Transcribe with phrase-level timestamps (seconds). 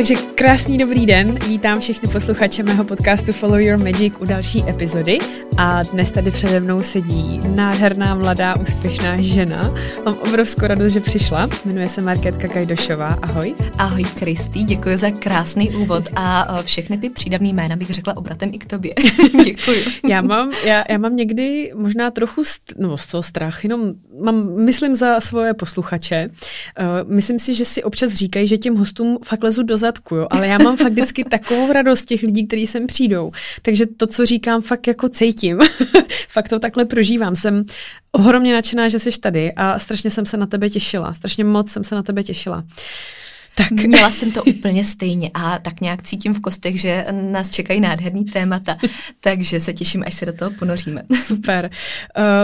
[0.00, 5.18] Takže krásný dobrý den, vítám všechny posluchače mého podcastu Follow Your Magic u další epizody
[5.56, 9.74] a dnes tady přede mnou sedí nádherná, mladá, úspěšná žena.
[10.04, 11.48] Mám obrovskou radost, že přišla.
[11.64, 13.08] Jmenuje se Markétka Kajdošová.
[13.22, 13.54] Ahoj.
[13.78, 18.58] Ahoj Kristý, děkuji za krásný úvod a všechny ty přídavný jména bych řekla obratem i
[18.58, 18.94] k tobě.
[19.44, 19.84] děkuji.
[20.08, 24.64] já, mám, já, já mám někdy možná trochu st- no, z toho strach, jenom mám,
[24.64, 26.30] myslím za svoje posluchače.
[26.80, 30.26] Uh, myslím si, že si občas říkají, že těm hostům fakt lezu do zadku, jo?
[30.30, 33.30] ale já mám fakt vždycky takovou radost těch lidí, kteří sem přijdou.
[33.62, 35.58] Takže to, co říkám, fakt jako cítím.
[36.28, 37.36] fakt to takhle prožívám.
[37.36, 37.64] Jsem
[38.12, 41.14] ohromně nadšená, že jsi tady a strašně jsem se na tebe těšila.
[41.14, 42.64] Strašně moc jsem se na tebe těšila.
[43.60, 43.70] Tak.
[43.86, 48.24] Měla jsem to úplně stejně a tak nějak cítím v kostech, že nás čekají nádherný
[48.24, 48.76] témata,
[49.20, 51.02] takže se těším, až se do toho ponoříme.
[51.24, 51.70] Super.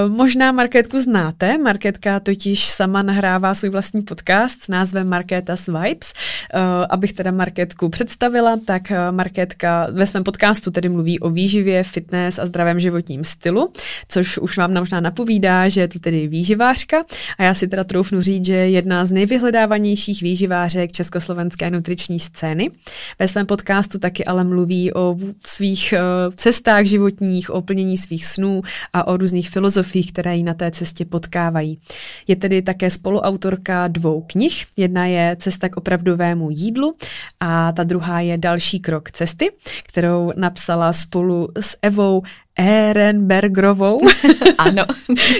[0.07, 1.59] Uh, možná Markétku znáte.
[1.59, 6.13] Markétka totiž sama nahrává svůj vlastní podcast s názvem Markétas Vibes.
[6.55, 11.83] Uh, abych teda Markétku představila, tak uh, Markétka ve svém podcastu tedy mluví o výživě,
[11.83, 13.73] fitness a zdravém životním stylu,
[14.09, 17.05] což už vám možná napovídá, že je to tedy výživářka
[17.39, 22.71] a já si teda troufnu říct, že je jedna z nejvyhledávanějších výživářek československé nutriční scény.
[23.19, 26.01] Ve svém podcastu taky ale mluví o svých eh,
[26.35, 28.63] cestách životních, o plnění svých snů
[28.93, 31.81] a o různých filozofiích, které ji na té cestě potkávají.
[32.27, 34.65] Je tedy také spoluautorka dvou knih.
[34.77, 36.97] Jedna je Cesta k opravdovému jídlu
[37.41, 39.51] a ta druhá je Další krok cesty,
[39.83, 42.23] kterou napsala spolu s Evou
[42.57, 43.99] Ehrenbergerovou.
[44.59, 44.83] ano.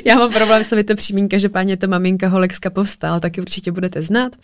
[0.05, 4.03] Já mám problém s to přímým, že páně to maminka Holexka povstal, taky určitě budete
[4.03, 4.37] znát.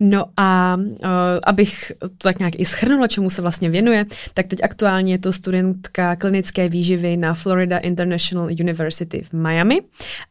[0.00, 1.08] No a uh,
[1.46, 5.32] abych to tak nějak i schrnula, čemu se vlastně věnuje, tak teď aktuálně je to
[5.32, 9.80] studentka klinické výživy na Florida International University v Miami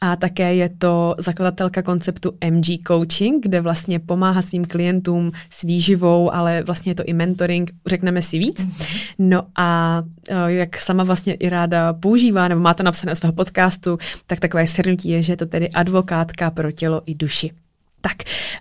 [0.01, 6.34] a také je to zakladatelka konceptu MG Coaching, kde vlastně pomáhá svým klientům s výživou,
[6.34, 8.66] ale vlastně je to i mentoring, řekneme si víc.
[8.66, 9.13] Mm-hmm.
[9.19, 10.01] No a
[10.31, 13.97] uh, jak sama vlastně i ráda používá, nebo má to napsané o svého podcastu,
[14.28, 17.51] tak takové shrnutí je, že je to tedy advokátka pro tělo i duši.
[18.05, 18.17] Tak,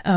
[0.06, 0.12] uh,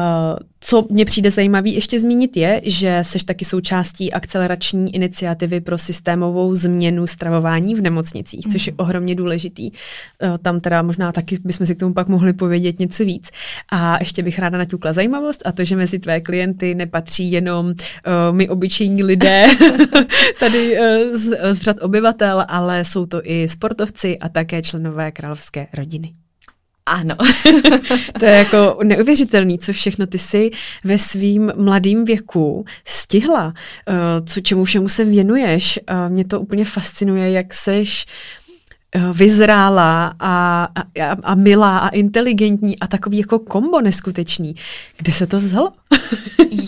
[0.59, 6.55] co mně přijde zajímavý ještě zmínit je, že seš taky součástí akcelerační iniciativy pro systémovou
[6.55, 8.51] změnu stravování v nemocnicích, mm.
[8.51, 8.79] což je mhm.
[8.79, 9.71] ohromně důležitý.
[9.71, 13.29] Uh, tam teda možná taky bychom si k tomu pak mohli povědět něco víc.
[13.71, 17.73] A ještě bych ráda naťukla zajímavost a to, že mezi tvé klienty nepatří jenom uh,
[18.31, 19.45] my obyčejní lidé
[20.39, 25.67] tady uh, z, z řad obyvatel, ale jsou to i sportovci a také členové královské
[25.73, 26.13] rodiny.
[26.87, 27.15] Ano.
[28.19, 30.51] to je jako neuvěřitelný, co všechno ty si
[30.83, 33.53] ve svým mladým věku stihla,
[33.87, 33.93] eh,
[34.25, 35.79] co čemu všemu se věnuješ.
[35.87, 38.05] Eh, mě to úplně fascinuje, jak seš
[38.95, 40.63] Eh, vyzrála a,
[41.01, 44.55] a, a milá a inteligentní a takový jako kombo neskutečný.
[44.97, 45.71] Kde se to vzalo?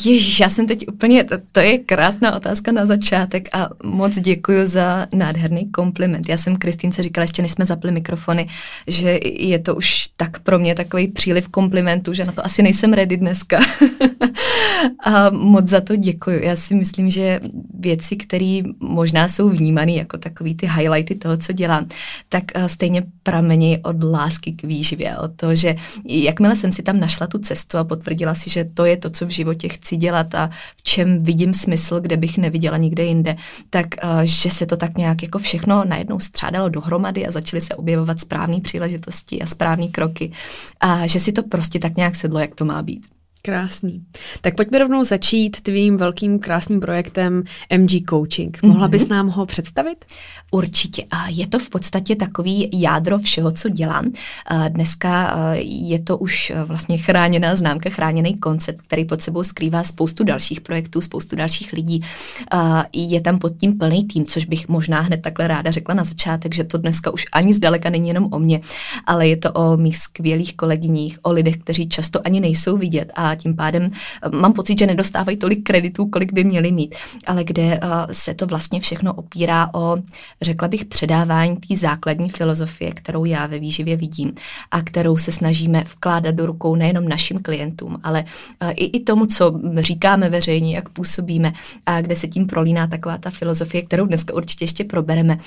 [0.05, 4.67] Ježíš, já jsem teď úplně, to, to je krásná otázka na začátek a moc děkuji
[4.67, 6.29] za nádherný kompliment.
[6.29, 8.47] Já jsem Kristýnce říkala, ještě než jsme zapli mikrofony,
[8.87, 12.93] že je to už tak pro mě takový příliv komplimentů, že na to asi nejsem
[12.93, 13.59] ready dneska.
[15.03, 16.45] a moc za to děkuji.
[16.45, 17.39] Já si myslím, že
[17.79, 21.87] věci, které možná jsou vnímané jako takový ty highlighty toho, co dělám,
[22.29, 25.75] tak eh, stejně pramení od lásky k výživě, od toho, že
[26.05, 29.25] jakmile jsem si tam našla tu cestu a potvrdila si, že to je to, co
[29.25, 33.35] v životě chci dělat a v čem vidím smysl, kde bych neviděla nikde jinde,
[33.69, 37.75] tak eh, že se to tak nějak jako všechno najednou střádalo dohromady a začaly se
[37.75, 40.31] objevovat správné příležitosti a správné kroky
[40.79, 43.18] a že si to prostě tak nějak sedlo, jak to má být.
[43.41, 44.03] Krásný.
[44.41, 47.43] Tak pojďme rovnou začít tvým velkým krásným projektem
[47.77, 48.63] MG Coaching.
[48.63, 49.09] Mohla bys mhm.
[49.09, 50.05] nám ho představit?
[50.51, 51.05] Určitě.
[51.11, 54.11] A je to v podstatě takový jádro všeho, co dělám.
[54.69, 60.61] Dneska je to už vlastně chráněná známka, chráněný koncept, který pod sebou skrývá spoustu dalších
[60.61, 62.01] projektů, spoustu dalších lidí.
[62.93, 66.55] Je tam pod tím plný tým, což bych možná hned takhle ráda řekla na začátek,
[66.55, 68.61] že to dneska už ani zdaleka není jenom o mně,
[69.05, 73.28] ale je to o mých skvělých kolegyních, o lidech, kteří často ani nejsou vidět a
[73.35, 73.91] tím pádem
[74.23, 76.95] eh, mám pocit, že nedostávají tolik kreditů, kolik by měli mít,
[77.25, 77.79] ale kde eh,
[78.11, 79.97] se to vlastně všechno opírá o,
[80.41, 84.33] řekla bych, předávání té základní filozofie, kterou já ve výživě vidím
[84.71, 88.25] a kterou se snažíme vkládat do rukou nejenom našim klientům, ale
[88.59, 91.53] eh, i, i tomu, co říkáme veřejně, jak působíme
[91.85, 95.39] a kde se tím prolíná taková ta filozofie, kterou dneska určitě ještě probereme,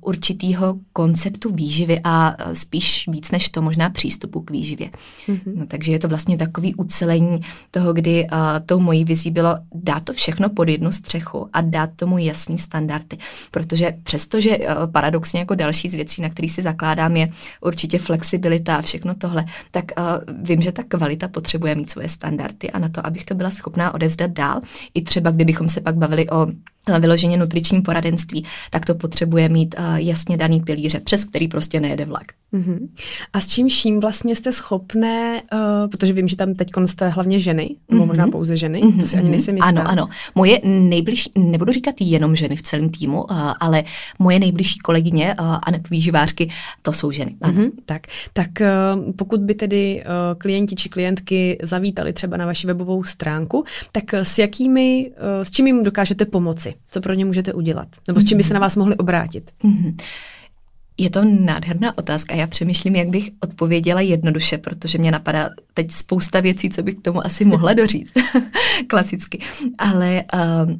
[0.00, 4.90] určitýho konceptu výživy a spíš víc než to možná přístupu k výživě.
[5.26, 5.52] Mm-hmm.
[5.54, 7.40] No, takže je to vlastně takový uc posílení
[7.70, 11.90] toho, kdy uh, tou mojí vizí bylo dát to všechno pod jednu střechu a dát
[11.96, 13.16] tomu jasný standardy.
[13.50, 17.30] Protože přestože uh, paradoxně jako další z věcí, na který si zakládám, je
[17.60, 20.04] určitě flexibilita a všechno tohle, tak uh,
[20.42, 23.94] vím, že ta kvalita potřebuje mít svoje standardy a na to, abych to byla schopná
[23.94, 24.60] odevzdat dál,
[24.94, 26.46] i třeba kdybychom se pak bavili o
[26.98, 32.04] vyloženě nutriční poradenství, tak to potřebuje mít uh, jasně daný pilíře, přes který prostě nejede
[32.04, 32.26] vlak.
[32.52, 32.88] Uh-huh.
[33.32, 37.38] A s čím vším vlastně jste schopné, uh, protože vím, že tam teď jste hlavně
[37.38, 38.06] ženy, nebo uh-huh.
[38.06, 39.00] možná pouze ženy, uh-huh.
[39.00, 39.68] to si ani nejsem jistá.
[39.68, 40.08] Ano, ano.
[40.34, 43.84] Moje nejbližší, nebudu říkat jenom ženy v celém týmu, uh, ale
[44.18, 46.48] moje nejbližší kolegyně uh, a výživářky,
[46.82, 47.36] to jsou ženy.
[47.40, 47.70] Uh-huh.
[47.86, 48.02] Tak,
[48.32, 53.64] tak uh, pokud by tedy uh, klienti či klientky zavítali třeba na vaši webovou stránku,
[53.92, 56.74] tak s jakými, uh, s čím jim dokážete pomoci?
[56.90, 57.88] Co pro ně můžete udělat?
[58.08, 59.50] Nebo s čím by se na vás mohli obrátit?
[59.64, 59.96] Mm-hmm.
[60.98, 62.34] Je to nádherná otázka.
[62.34, 67.02] Já přemýšlím, jak bych odpověděla jednoduše, protože mě napadá teď spousta věcí, co bych k
[67.02, 68.14] tomu asi mohla doříct.
[68.86, 69.38] Klasicky.
[69.78, 70.70] Ale uh,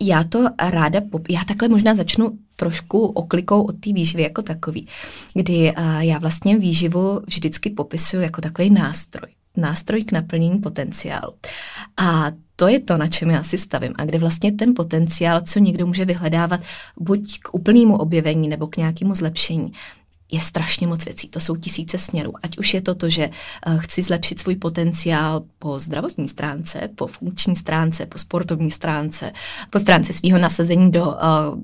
[0.00, 4.88] já to ráda, pop- já takhle možná začnu trošku oklikou od té výživy jako takový,
[5.34, 11.32] kdy uh, já vlastně výživu vždycky popisuju jako takový nástroj nástroj k naplnění potenciálu.
[11.96, 12.26] A
[12.62, 15.86] to je to, na čem já si stavím a kde vlastně ten potenciál, co někdo
[15.86, 16.60] může vyhledávat
[17.00, 19.72] buď k úplnému objevení nebo k nějakému zlepšení,
[20.32, 21.28] je strašně moc věcí.
[21.28, 22.32] To jsou tisíce směrů.
[22.42, 23.30] Ať už je to to, že
[23.66, 29.32] uh, chci zlepšit svůj potenciál po zdravotní stránce, po funkční stránce, po sportovní stránce,
[29.70, 31.14] po stránce svého nasazení do uh,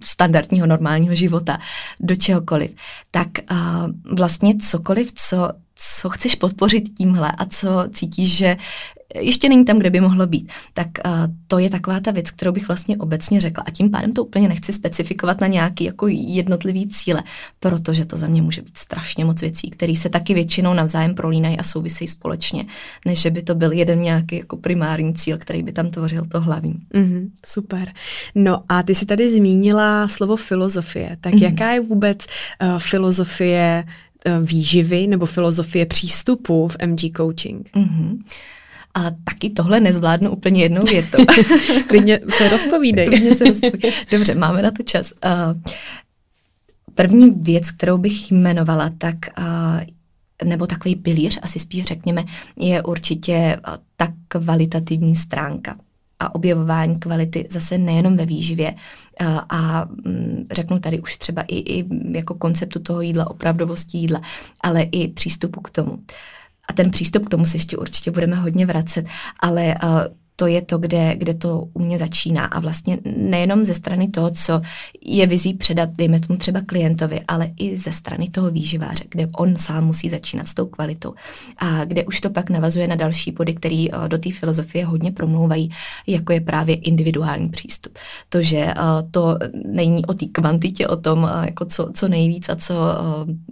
[0.03, 1.59] standardního normálního života,
[2.01, 2.75] do čehokoliv,
[3.11, 3.57] tak uh,
[4.17, 5.49] vlastně cokoliv, co
[5.81, 8.57] co chceš podpořit tímhle a co cítíš, že
[9.15, 10.53] ještě není tam, kde by mohlo být.
[10.73, 11.13] Tak uh,
[11.47, 13.65] to je taková ta věc, kterou bych vlastně obecně řekla.
[13.67, 17.23] A tím pádem to úplně nechci specifikovat na nějaký jako jednotlivý cíle,
[17.61, 21.59] protože to za mě může být strašně moc věcí, které se taky většinou navzájem prolínají
[21.59, 22.65] a souvisejí společně,
[23.07, 26.41] než že by to byl jeden nějaký jako primární cíl, který by tam tvořil to
[26.41, 26.75] hlavní.
[26.95, 27.93] Mm-hmm, super.
[28.35, 31.17] No a ty jsi tady zmínila slovo filozofie.
[31.21, 31.43] Tak mm-hmm.
[31.43, 32.27] jaká je vůbec
[32.63, 33.85] uh, filozofie
[34.25, 37.71] Eh, výživy nebo filozofie přístupu v MG Coaching.
[37.77, 38.19] Mm-hmm.
[38.95, 41.25] A taky tohle nezvládnu úplně jednou větou.
[41.89, 43.07] Klidně se rozpovídej.
[43.07, 43.93] Klidně se rozpovídej.
[44.11, 45.13] Dobře, máme na to čas.
[45.13, 45.61] Uh,
[46.95, 49.81] první věc, kterou bych jmenovala, tak uh,
[50.45, 52.25] nebo takový pilíř, asi spíš řekněme,
[52.57, 53.61] je určitě
[53.97, 55.77] ta kvalitativní stránka
[56.21, 58.75] a objevování kvality zase nejenom ve výživě
[59.19, 64.21] a, a mm, řeknu tady už třeba i, i jako konceptu toho jídla, opravdovosti jídla,
[64.61, 65.99] ale i přístupu k tomu.
[66.69, 69.07] A ten přístup k tomu se ještě určitě budeme hodně vracet,
[69.41, 70.01] ale uh,
[70.41, 72.45] to je to, kde, kde to u mě začíná.
[72.45, 74.61] A vlastně nejenom ze strany toho, co
[75.03, 79.57] je vizí předat, dejme tomu třeba klientovi, ale i ze strany toho výživáře, kde on
[79.57, 81.15] sám musí začínat s tou kvalitou.
[81.59, 85.13] A kde už to pak navazuje na další body, který eh, do té filozofie hodně
[85.13, 85.71] promlouvají,
[86.07, 87.99] jako je právě individuální přístup.
[88.29, 88.75] To, že eh,
[89.11, 92.75] to není o té kvantitě, o tom, eh, jako co, co nejvíc a co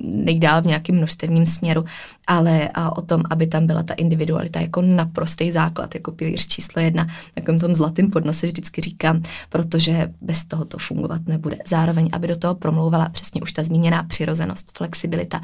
[0.00, 1.84] nejdál v nějakém množstevním směru,
[2.26, 6.82] ale o tom, aby tam byla ta individualita jako naprostý základ, jako pilíř číslo číslo
[6.82, 11.56] jedna, takovým tom zlatým podnose vždycky říkám, protože bez toho to fungovat nebude.
[11.66, 15.40] Zároveň, aby do toho promlouvala přesně už ta zmíněná přirozenost, flexibilita,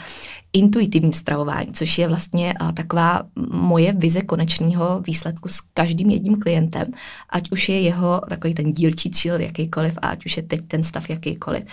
[0.52, 6.86] intuitivní stravování, což je vlastně taková moje vize konečného výsledku s každým jedním klientem,
[7.30, 10.82] ať už je jeho takový ten dílčí cíl jakýkoliv a ať už je teď ten
[10.82, 11.64] stav jakýkoliv,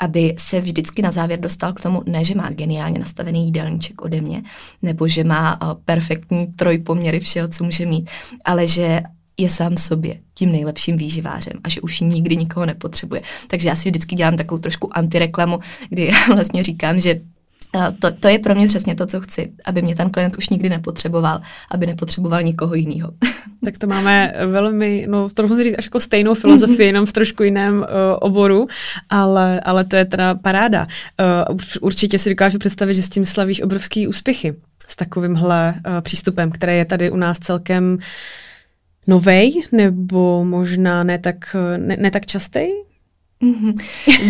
[0.00, 4.20] aby se vždycky na závěr dostal k tomu, ne, že má geniálně nastavený jídelníček ode
[4.20, 4.42] mě,
[4.82, 8.10] nebo že má perfektní trojpoměry všeho, co může mít,
[8.44, 9.00] ale že
[9.38, 13.22] je sám sobě tím nejlepším výživářem a že už nikdy nikoho nepotřebuje.
[13.46, 17.20] Takže já si vždycky dělám takovou trošku antireklamu, kdy já vlastně říkám, že
[17.98, 20.68] to, to je pro mě přesně to, co chci, aby mě ten klient už nikdy
[20.68, 21.40] nepotřeboval,
[21.70, 23.12] aby nepotřeboval nikoho jiného.
[23.64, 27.78] Tak to máme velmi, no to říct až jako stejnou filozofii, jenom v trošku jiném
[27.78, 27.84] uh,
[28.20, 28.66] oboru,
[29.08, 30.86] ale, ale to je teda paráda.
[31.50, 34.54] Uh, určitě si dokážu představit, že s tím slavíš obrovský úspěchy
[34.88, 37.98] s takovýmhle uh, přístupem, který je tady u nás celkem
[39.06, 42.60] novej, nebo možná ne tak, ne, ne tak častý?
[43.42, 43.74] Mm-hmm.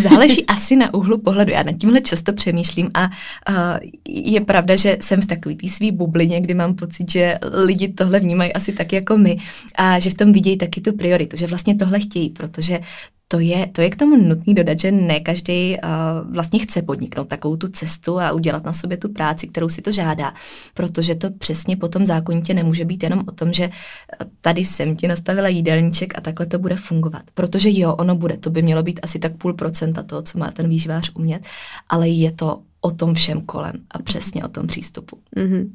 [0.03, 1.53] Záleží asi na úhlu pohledu.
[1.53, 3.79] Já nad tímhle často přemýšlím a uh,
[4.09, 8.21] je pravda, že jsem v takový té svý bublině, kdy mám pocit, že lidi tohle
[8.21, 9.37] vnímají asi tak jako my
[9.75, 12.81] a že v tom vidějí taky tu prioritu, že vlastně tohle chtějí, protože
[13.29, 17.29] to je, to je k tomu nutný dodat, že ne každý uh, vlastně chce podniknout
[17.29, 20.35] takovou tu cestu a udělat na sobě tu práci, kterou si to žádá,
[20.75, 25.09] protože to přesně potom zákonitě nemůže být jenom o tom, že eh, tady jsem ti
[25.09, 27.23] nastavila jídelníček a takhle to bude fungovat.
[27.35, 30.51] Protože jo, ono bude, to by mělo být asi tak půl procenta toho, co má
[30.51, 31.43] ten výživář umět,
[31.89, 35.19] ale je to o tom všem kolem a přesně o tom přístupu.
[35.37, 35.71] Mm-hmm.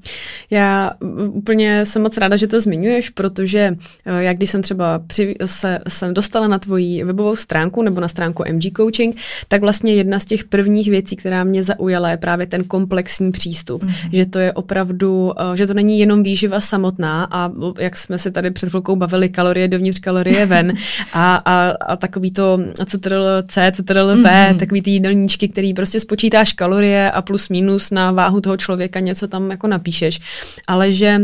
[0.49, 0.91] Já
[1.27, 3.75] úplně jsem moc ráda, že to zmiňuješ, protože
[4.05, 8.07] eh, jak když jsem třeba při, se, jsem dostala na tvoji webovou stránku nebo na
[8.07, 9.15] stránku MG Coaching,
[9.47, 13.83] tak vlastně jedna z těch prvních věcí, která mě zaujala, je právě ten komplexní přístup.
[13.83, 14.09] Mm-hmm.
[14.11, 18.31] Že to je opravdu, eh, že to není jenom výživa samotná a jak jsme se
[18.31, 20.73] tady před chvilkou bavili, kalorie dovnitř, kalorie ven
[21.13, 24.57] a, a, a takový to CTRL C, CTRL V, mm-hmm.
[24.57, 29.27] takový ty jídelníčky, který prostě spočítáš kalorie a plus minus na váhu toho člověka něco
[29.27, 30.20] tam jako napíšeš,
[30.67, 31.22] ale že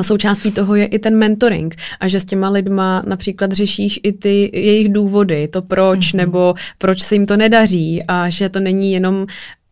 [0.00, 4.50] součástí toho je i ten mentoring a že s těma lidma například řešíš i ty
[4.52, 6.16] jejich důvody, to proč mm-hmm.
[6.16, 9.26] nebo proč se jim to nedaří a že to není jenom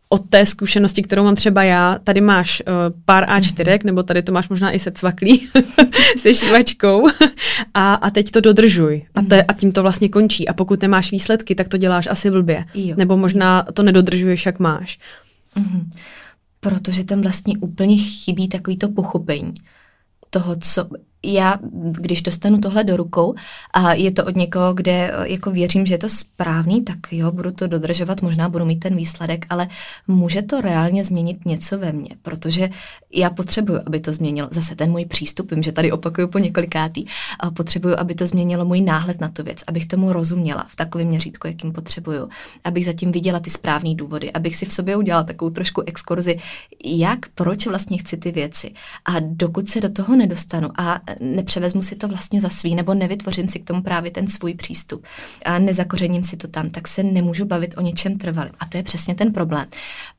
[0.09, 2.73] od té zkušenosti, kterou mám třeba já, tady máš uh,
[3.05, 3.85] pár A4, mm-hmm.
[3.85, 5.49] nebo tady to máš možná i se cvaklí
[6.17, 7.07] se šívačkou
[7.73, 9.05] a, a teď to dodržuj.
[9.15, 10.47] A, te, a tím to vlastně končí.
[10.47, 12.65] A pokud nemáš výsledky, tak to děláš asi blbě.
[12.73, 12.95] Jo.
[12.97, 14.99] Nebo možná to nedodržuješ, jak máš.
[15.55, 15.89] Mm-hmm.
[16.59, 19.53] Protože tam vlastně úplně chybí takový to pochopení
[20.29, 20.89] toho, co
[21.23, 21.59] já,
[21.91, 23.35] když dostanu tohle do rukou
[23.73, 27.31] a je to od někoho, kde eh, jako věřím, že je to správný, tak jo,
[27.31, 29.67] budu to dodržovat, možná budu mít ten výsledek, ale
[30.07, 32.69] může to reálně změnit něco ve mně, protože
[33.13, 37.05] já potřebuju, aby to změnilo zase ten můj přístup, vím, že tady opakuju po několikátý,
[37.39, 41.07] a potřebuju, aby to změnilo můj náhled na tu věc, abych tomu rozuměla v takovém
[41.07, 42.29] měřítku, jakým potřebuju,
[42.63, 46.37] abych zatím viděla ty správné důvody, abych si v sobě udělala takovou trošku exkurzi,
[46.85, 48.71] jak, proč vlastně chci ty věci.
[49.05, 53.47] A dokud se do toho nedostanu a nepřevezmu si to vlastně za svý, nebo nevytvořím
[53.47, 55.05] si k tomu právě ten svůj přístup
[55.45, 58.51] a nezakořením si to tam, tak se nemůžu bavit o něčem trvalém.
[58.59, 59.67] A to je přesně ten problém,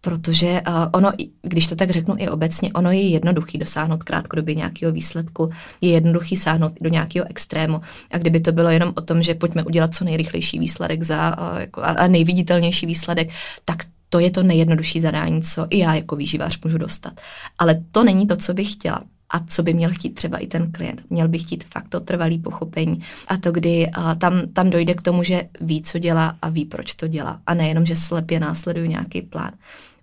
[0.00, 4.92] protože uh, ono, když to tak řeknu i obecně, ono je jednoduchý dosáhnout krátkodobě nějakého
[4.92, 7.80] výsledku, je jednoduchý sáhnout do nějakého extrému.
[8.10, 11.60] A kdyby to bylo jenom o tom, že pojďme udělat co nejrychlejší výsledek za, uh,
[11.60, 13.30] jako, a nejviditelnější výsledek,
[13.64, 17.20] tak to je to nejjednodušší zadání, co i já jako výživář můžu dostat.
[17.58, 20.72] Ale to není to, co bych chtěla a co by měl chtít třeba i ten
[20.72, 21.02] klient.
[21.10, 25.02] Měl by chtít fakt to trvalý pochopení a to, kdy a tam, tam dojde k
[25.02, 28.88] tomu, že ví, co dělá a ví, proč to dělá a nejenom, že slepě následuje
[28.88, 29.52] nějaký plán.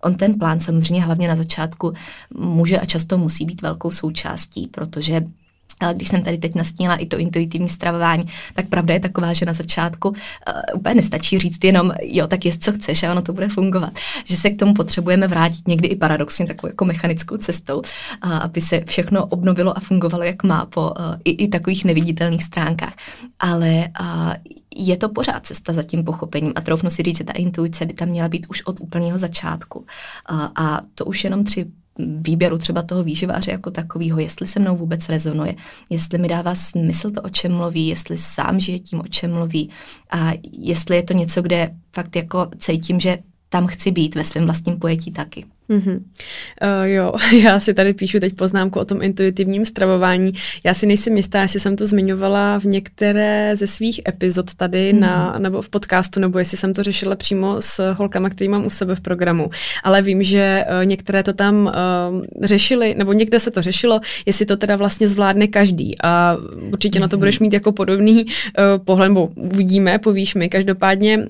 [0.01, 1.93] On ten plán samozřejmě hlavně na začátku
[2.34, 5.22] může a často musí být velkou součástí, protože
[5.79, 9.46] ale když jsem tady teď nastínila i to intuitivní stravování, tak pravda je taková, že
[9.46, 10.15] na začátku uh,
[10.75, 13.93] úplně nestačí říct jenom, jo, tak jest, co chceš a ono to bude fungovat.
[14.24, 18.62] Že se k tomu potřebujeme vrátit někdy i paradoxně takovou jako mechanickou cestou, uh, aby
[18.62, 22.93] se všechno obnovilo a fungovalo, jak má po uh, i, i takových neviditelných stránkách.
[23.39, 24.34] Ale uh,
[24.75, 27.93] je to pořád cesta za tím pochopením a troufnu si říct, že ta intuice by
[27.93, 29.79] tam měla být už od úplného začátku.
[29.79, 29.86] Uh,
[30.55, 31.65] a to už jenom tři
[32.00, 35.56] výběru třeba toho výživáře jako takového, jestli se mnou vůbec rezonuje,
[35.89, 39.70] jestli mi dává smysl to, o čem mluví, jestli sám žije tím, o čem mluví
[40.12, 43.18] a jestli je to něco, kde fakt jako cítím, že
[43.50, 45.46] tam chci být ve svém vlastním pojetí taky.
[45.70, 45.96] Mm-hmm.
[45.96, 50.34] Uh, jo, já si tady píšu teď poznámku o tom intuitivním stravování.
[50.64, 55.00] Já si nejsem jistá, jestli jsem to zmiňovala v některé ze svých epizod tady mm-hmm.
[55.00, 58.70] na, nebo v podcastu, nebo jestli jsem to řešila přímo s holkama, který mám u
[58.70, 59.50] sebe v programu.
[59.84, 64.46] Ale vím, že uh, některé to tam uh, řešili, nebo někde se to řešilo, jestli
[64.46, 65.96] to teda vlastně zvládne každý.
[66.04, 66.38] A
[66.72, 67.02] určitě mm-hmm.
[67.02, 67.20] na to mhm.
[67.20, 70.50] budeš mít jako podobný uh, pohled, nebo uvidíme, povíš mi.
[70.50, 71.24] Každopádně, uh,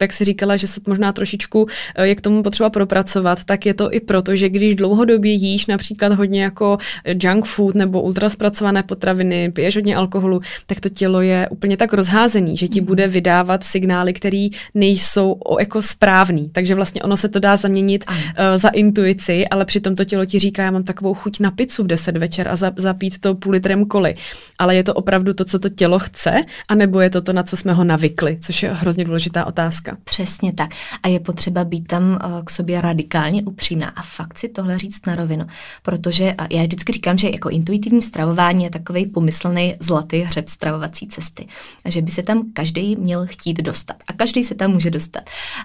[0.00, 1.68] jak si říkala, že se možná trošičku uh,
[2.02, 5.66] je k tomu potřeba propracovat, tak je je to i proto, že když dlouhodobě jíš
[5.66, 11.48] například hodně jako junk food nebo ultraspracované potraviny, piješ hodně alkoholu, tak to tělo je
[11.48, 12.86] úplně tak rozházený, že ti mhm.
[12.86, 16.50] bude vydávat signály, které nejsou jako správný.
[16.52, 18.14] Takže vlastně ono se to dá zaměnit uh,
[18.56, 21.86] za intuici, ale přitom to tělo ti říká, já mám takovou chuť na pizzu v
[21.86, 24.14] 10 večer a za, zapít to půl litrem koli.
[24.58, 27.56] Ale je to opravdu to, co to tělo chce, anebo je to to, na co
[27.56, 29.96] jsme ho navykli, což je hrozně důležitá otázka.
[30.04, 30.70] Přesně tak.
[31.02, 35.06] A je potřeba být tam uh, k sobě radikálně upřímná a fakt si tohle říct
[35.06, 35.46] na rovinu.
[35.82, 41.46] Protože já vždycky říkám, že jako intuitivní stravování je takový pomyslný zlatý hřeb stravovací cesty.
[41.84, 43.96] A že by se tam každý měl chtít dostat.
[44.08, 45.22] A každý se tam může dostat.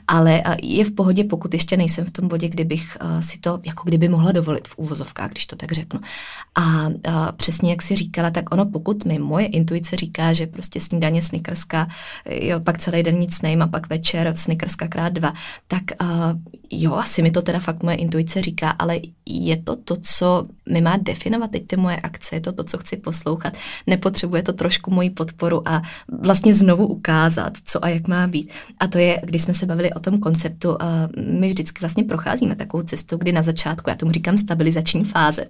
[0.08, 4.10] Ale je v pohodě, pokud ještě nejsem v tom bodě, kdybych si to jako kdyby
[4.10, 6.00] mohla dovolit v úvozovkách, když to tak řeknu.
[6.56, 6.90] A,
[7.38, 11.88] přesně jak si říkala, tak ono, pokud mi moje intuice říká, že prostě snídaně snickerska,
[12.30, 15.34] jo, pak celý den nic nejím a pak večer snickerska krát dva,
[15.68, 16.08] tak uh,
[16.72, 20.82] jo, asi mi to teda fakt moje intuice říká, ale je to to, co mi
[20.82, 23.54] má definovat teď ty moje akce, je to to, co chci poslouchat,
[23.88, 25.82] nepotřebuje to trošku moji podporu a
[26.22, 28.52] vlastně znovu ukázat, co a jak má být.
[28.80, 30.78] A to je, když jsme se bavili o tom konceptu,
[31.40, 35.48] my vždycky vlastně procházíme takovou cestou, kdy na začátku, já tomu říkám stabilizační fáze,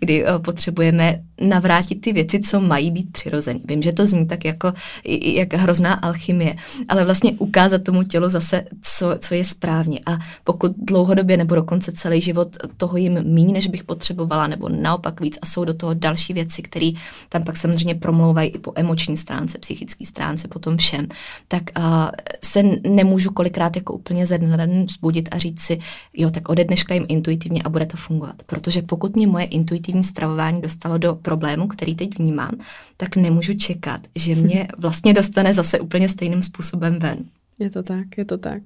[0.00, 3.60] kdy uh, potřebujeme navrátit ty věci, co mají být přirozený.
[3.64, 4.72] Vím, že to zní tak jako
[5.22, 6.56] jak hrozná alchymie,
[6.88, 10.00] ale vlastně ukázat tomu tělu zase, co, co je správně.
[10.06, 15.20] A pokud dlouhodobě nebo dokonce celý život toho jim méně, než bych potřebovala, nebo naopak
[15.20, 16.90] víc a jsou do toho další věci, které
[17.28, 21.08] tam pak samozřejmě promlouvají i po emoční stránce, psychické stránce, po tom všem,
[21.48, 21.84] tak uh,
[22.44, 25.78] se nemůžu kolikrát jako úplně ze dne na den zbudit a říct si,
[26.14, 28.36] jo, tak ode dneška jim intuitivně a bude to fungovat.
[28.46, 32.52] Protože pokud mě moje intuitivní stravování dostalo do problému, který teď vnímám,
[32.96, 37.24] tak nemůžu čekat, že mě vlastně dostane zase úplně stejným způsobem ven.
[37.60, 38.62] Je to tak, je to tak.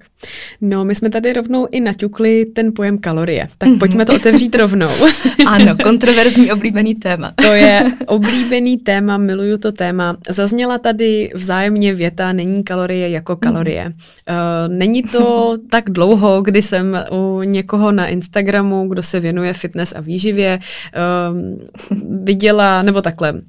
[0.61, 3.79] No, my jsme tady rovnou i naťukli ten pojem kalorie, tak mm-hmm.
[3.79, 4.87] pojďme to otevřít rovnou.
[5.47, 7.33] ano, kontroverzní oblíbený téma.
[7.35, 10.17] to je oblíbený téma, miluju to téma.
[10.29, 13.85] Zazněla tady vzájemně věta, není kalorie jako kalorie.
[13.85, 13.95] Mm.
[13.95, 19.93] Uh, není to tak dlouho, kdy jsem u někoho na Instagramu, kdo se věnuje fitness
[19.95, 20.59] a výživě,
[21.91, 23.41] uh, viděla, nebo takhle,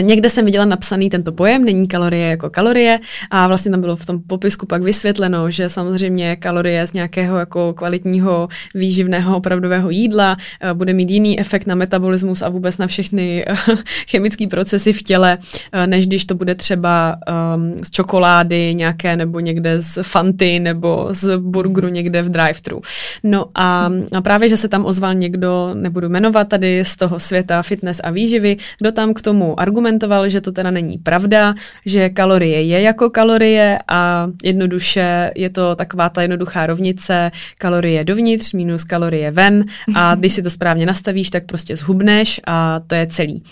[0.00, 2.98] Někde jsem viděla napsaný tento pojem, není kalorie jako kalorie
[3.30, 7.72] a vlastně tam bylo v tom popisku pak vysvětleno, že samozřejmě kalorie z nějakého jako
[7.72, 13.44] kvalitního výživného opravdového jídla eh, bude mít jiný efekt na metabolismus a vůbec na všechny
[13.46, 13.54] eh,
[14.10, 15.38] chemické procesy v těle,
[15.72, 17.16] eh, než když to bude třeba
[17.54, 22.80] um, z čokolády nějaké nebo někde z fanty nebo z burgeru někde v drive-thru.
[23.22, 27.62] No a, a právě, že se tam ozval někdo, nebudu jmenovat tady z toho světa
[27.62, 31.54] fitness a výživy, kdo tam k tomu argumentoval, argumentoval, že to teda není pravda,
[31.86, 38.52] že kalorie je jako kalorie a jednoduše je to taková ta jednoduchá rovnice kalorie dovnitř
[38.52, 43.06] minus kalorie ven a když si to správně nastavíš, tak prostě zhubneš a to je
[43.06, 43.42] celý.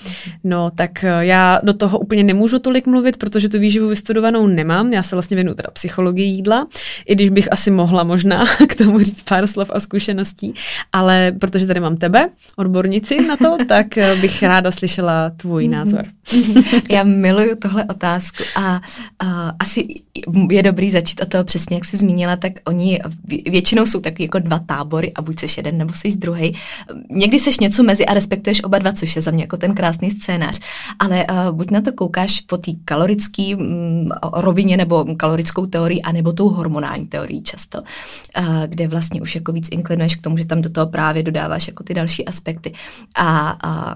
[0.44, 4.92] No tak eh, já do toho úplně nemůžu tolik mluvit, protože tu výživu vystudovanou nemám,
[4.92, 6.66] já se vlastně věnuju teda psychologii jídla,
[7.06, 10.54] i když bych asi mohla možná k tomu říct pár slov a zkušeností,
[10.92, 16.04] ale protože tady mám tebe, odbornici na to, tak eh, bych ráda slyšela tvůj názor.
[16.90, 18.80] Já miluju tohle otázku a,
[19.18, 19.88] a asi
[20.50, 23.00] je dobrý začít od toho přesně, jak jsi zmínila, tak oni
[23.50, 26.56] většinou jsou taky jako dva tábory a buď seš jeden nebo seš druhý.
[27.10, 30.10] Někdy seš něco mezi a respektuješ oba dva, což je za mě jako ten krásný
[30.10, 30.60] scénář.
[30.98, 36.32] Ale uh, buď na to koukáš po té kalorické um, rovině nebo kalorickou teorii, anebo
[36.32, 40.62] tou hormonální teorií často, uh, kde vlastně už jako víc inklinuješ k tomu, že tam
[40.62, 42.72] do toho právě dodáváš jako ty další aspekty.
[43.16, 43.94] A uh,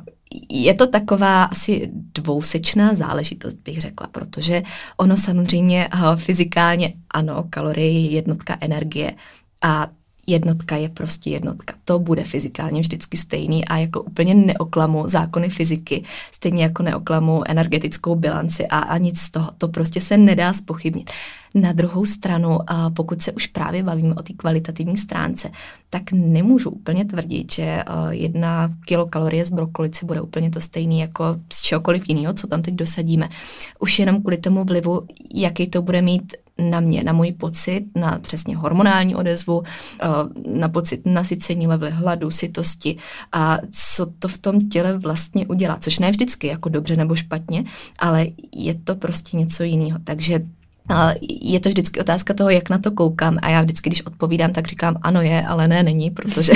[0.51, 4.63] je to taková asi dvousečná záležitost, bych řekla, protože
[4.97, 9.15] ono samozřejmě eh, fyzikálně, ano, kalorie je jednotka energie
[9.63, 9.89] a
[10.27, 11.75] jednotka je prostě jednotka.
[11.85, 18.15] To bude fyzikálně vždycky stejný a jako úplně neoklamu zákony fyziky, stejně jako neoklamu energetickou
[18.15, 19.51] bilanci a, a nic z toho.
[19.59, 21.11] To prostě se nedá spochybnit.
[21.55, 22.59] Na druhou stranu,
[22.97, 25.51] pokud se už právě bavíme o té kvalitativní stránce,
[25.91, 31.63] tak nemůžu úplně tvrdit, že jedna kilokalorie z brokolice bude úplně to stejný jako z
[31.63, 33.29] čehokoliv jiného, co tam teď dosadíme.
[33.79, 38.19] Už jenom kvůli tomu vlivu, jaký to bude mít na mě, na můj pocit, na
[38.19, 39.63] přesně hormonální odezvu,
[40.47, 42.97] na pocit nasycení levely hladu, sytosti.
[43.33, 47.65] A co to v tom těle vlastně udělá, což ne vždycky jako dobře nebo špatně,
[47.99, 49.99] ale je to prostě něco jiného.
[50.05, 50.41] Takže
[51.43, 53.39] je to vždycky otázka toho, jak na to koukám.
[53.43, 56.53] A já vždycky, když odpovídám, tak říkám ano je, ale ne není, protože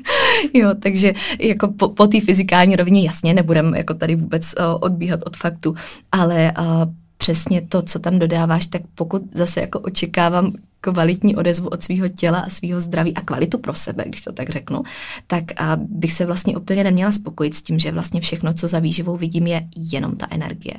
[0.54, 5.20] jo, takže jako po, po té fyzikální rovině jasně nebudem jako tady vůbec uh, odbíhat
[5.24, 5.74] od faktu,
[6.12, 6.52] ale
[7.20, 12.40] přesně to, co tam dodáváš, tak pokud zase jako očekávám kvalitní odezvu od svého těla
[12.40, 14.82] a svého zdraví a kvalitu pro sebe, když to tak řeknu,
[15.26, 18.78] tak a bych se vlastně úplně neměla spokojit s tím, že vlastně všechno, co za
[18.78, 20.74] výživou vidím, je jenom ta energie.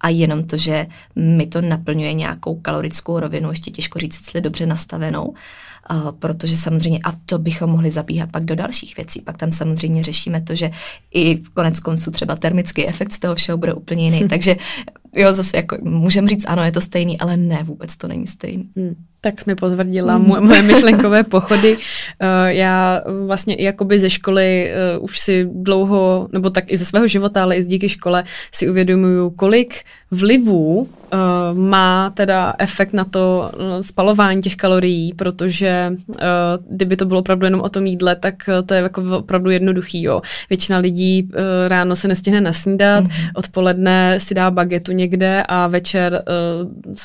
[0.00, 0.86] A jenom to, že
[1.16, 6.98] mi to naplňuje nějakou kalorickou rovinu, ještě těžko říct, jestli dobře nastavenou, uh, protože samozřejmě,
[7.04, 10.70] a to bychom mohli zabíhat pak do dalších věcí, pak tam samozřejmě řešíme to, že
[11.14, 14.56] i konec konců třeba termický efekt z toho všeho bude úplně jiný, takže
[15.16, 18.70] jo, zase jako můžeme říct, ano, je to stejný, ale ne, vůbec to není stejný.
[18.76, 18.96] Hmm
[19.26, 20.46] tak mi potvrdila mm.
[20.46, 21.76] moje myšlenkové pochody.
[21.76, 21.82] Uh,
[22.46, 27.06] já vlastně i jakoby ze školy uh, už si dlouho, nebo tak i ze svého
[27.06, 30.88] života, ale i z díky škole si uvědomuju, kolik vlivů uh,
[31.58, 35.92] má teda efekt na to spalování těch kalorií, protože
[36.70, 38.34] kdyby to bylo opravdu jenom o tom jídle, tak
[38.66, 40.02] to je jako opravdu jednoduchý.
[40.02, 40.22] Jo.
[40.50, 41.28] Většina lidí
[41.68, 43.10] ráno se nestihne nasnídat, mm.
[43.34, 46.22] odpoledne si dá bagetu někde a večer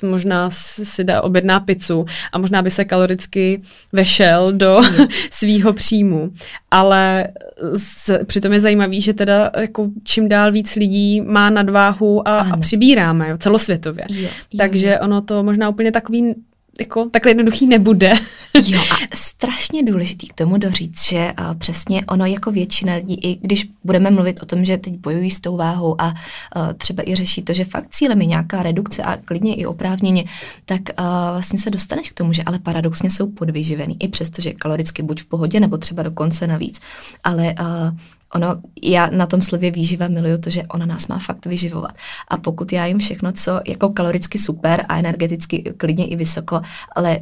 [0.03, 4.79] možná si dá objedná pizzu a možná by se kaloricky vešel do
[5.31, 6.31] svýho příjmu.
[6.71, 7.27] Ale
[7.73, 12.57] s, přitom je zajímavý, že teda jako čím dál víc lidí má nadváhu a, a
[12.57, 14.05] přibíráme jo, celosvětově.
[14.09, 16.35] Jo, jo, Takže ono to možná úplně takový
[16.79, 18.13] jako takhle jednoduchý nebude.
[18.67, 23.35] jo a strašně důležitý k tomu doříct, že uh, přesně ono jako většina lidí, i
[23.41, 27.15] když budeme mluvit o tom, že teď bojují s tou váhou a uh, třeba i
[27.15, 30.23] řeší to, že fakt cílem je nějaká redukce a klidně i oprávněně,
[30.65, 34.53] tak uh, vlastně se dostaneš k tomu, že ale paradoxně jsou podvyživený, i přesto, že
[34.53, 36.81] kaloricky buď v pohodě, nebo třeba dokonce navíc.
[37.23, 37.97] Ale uh,
[38.35, 41.91] ono, já na tom slově výživa miluju to, že ona nás má fakt vyživovat.
[42.27, 46.61] A pokud já jim všechno, co jako kaloricky super a energeticky klidně i vysoko,
[46.95, 47.19] ale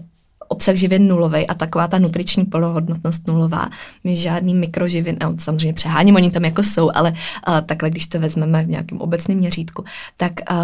[0.49, 3.69] obsah živin nulový a taková ta nutriční plnohodnotnost nulová.
[4.03, 8.19] My žádný mikroživin, no, samozřejmě přeháním, oni tam jako jsou, ale uh, takhle, když to
[8.19, 9.83] vezmeme v nějakém obecném měřítku,
[10.17, 10.57] tak uh,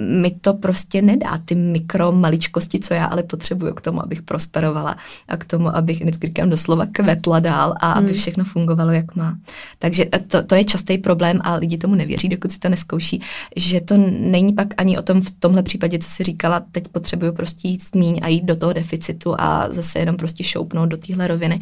[0.00, 4.96] mi to prostě nedá ty mikro maličkosti, co já ale potřebuju k tomu, abych prosperovala
[5.28, 8.16] a k tomu, abych, vždycky říkám doslova, kvetla dál a aby hmm.
[8.16, 9.38] všechno fungovalo, jak má.
[9.78, 13.22] Takže to, to je častý problém a lidi tomu nevěří, dokud si to neskouší,
[13.56, 17.32] že to není pak ani o tom v tomhle případě, co si říkala, teď potřebuju
[17.32, 20.96] prostě jít smíň a jít do toho deficitu citu a zase jenom prostě šoupnout do
[20.96, 21.60] téhle roviny,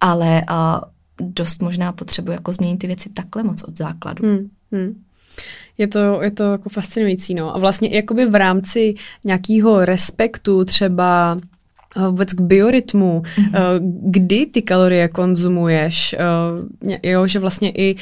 [0.00, 0.82] ale a
[1.20, 4.26] dost možná potřebuji jako změnit ty věci takhle moc od základu.
[4.26, 5.02] Hmm, hmm.
[5.78, 7.56] Je to, je to jako fascinující, no.
[7.56, 11.38] A vlastně jakoby v rámci nějakého respektu třeba
[11.96, 13.80] eh, vůbec k biorytmu, mm-hmm.
[14.10, 17.96] kdy ty kalorie konzumuješ, eh, jo, že vlastně i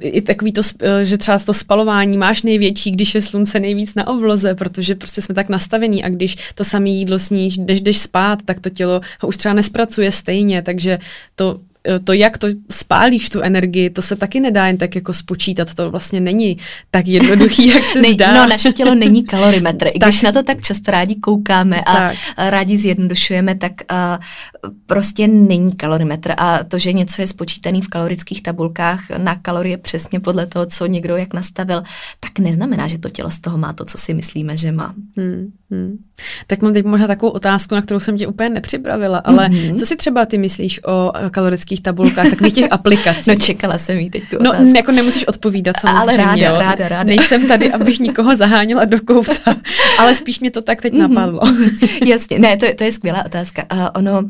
[0.00, 0.62] i takový to,
[1.02, 5.34] že třeba to spalování máš největší, když je slunce nejvíc na obloze, protože prostě jsme
[5.34, 9.28] tak nastavení a když to samé jídlo sníš, jdeš, jdeš spát, tak to tělo ho
[9.28, 10.98] už třeba nespracuje stejně, takže
[11.34, 11.60] to
[12.04, 15.90] to, jak to spálíš tu energii, to se taky nedá jen tak jako spočítat, to
[15.90, 16.56] vlastně není
[16.90, 18.34] tak jednoduchý, jak se ne, zdá.
[18.34, 19.86] No, naše tělo není kalorimetr.
[19.86, 22.16] I když na to tak často rádi koukáme a tak.
[22.38, 26.34] rádi zjednodušujeme, tak uh, prostě není kalorimetr.
[26.36, 30.86] A to, že něco je spočítaný v kalorických tabulkách na kalorie přesně podle toho, co
[30.86, 31.82] někdo jak nastavil,
[32.20, 34.94] tak neznamená, že to tělo z toho má to, co si myslíme, že má.
[35.16, 35.98] Hmm, hmm.
[36.46, 39.74] Tak mám teď možná takovou otázku, na kterou jsem tě úplně nepřipravila, ale mm-hmm.
[39.74, 43.30] co si třeba ty myslíš o kalorických lékařských tabulkách, takových těch aplikací.
[43.30, 44.76] No čekala jsem jí teď tu No otázku.
[44.76, 46.02] jako nemusíš odpovídat samozřejmě.
[46.02, 46.60] Ale ráda, jo.
[46.60, 47.04] ráda, ráda.
[47.04, 49.56] Nejsem tady, abych nikoho zaháněla do kouta,
[49.98, 51.14] ale spíš mě to tak teď mhm.
[51.14, 51.40] napadlo.
[52.06, 53.64] Jasně, ne, to, to je skvělá otázka.
[53.72, 54.22] Uh, ono,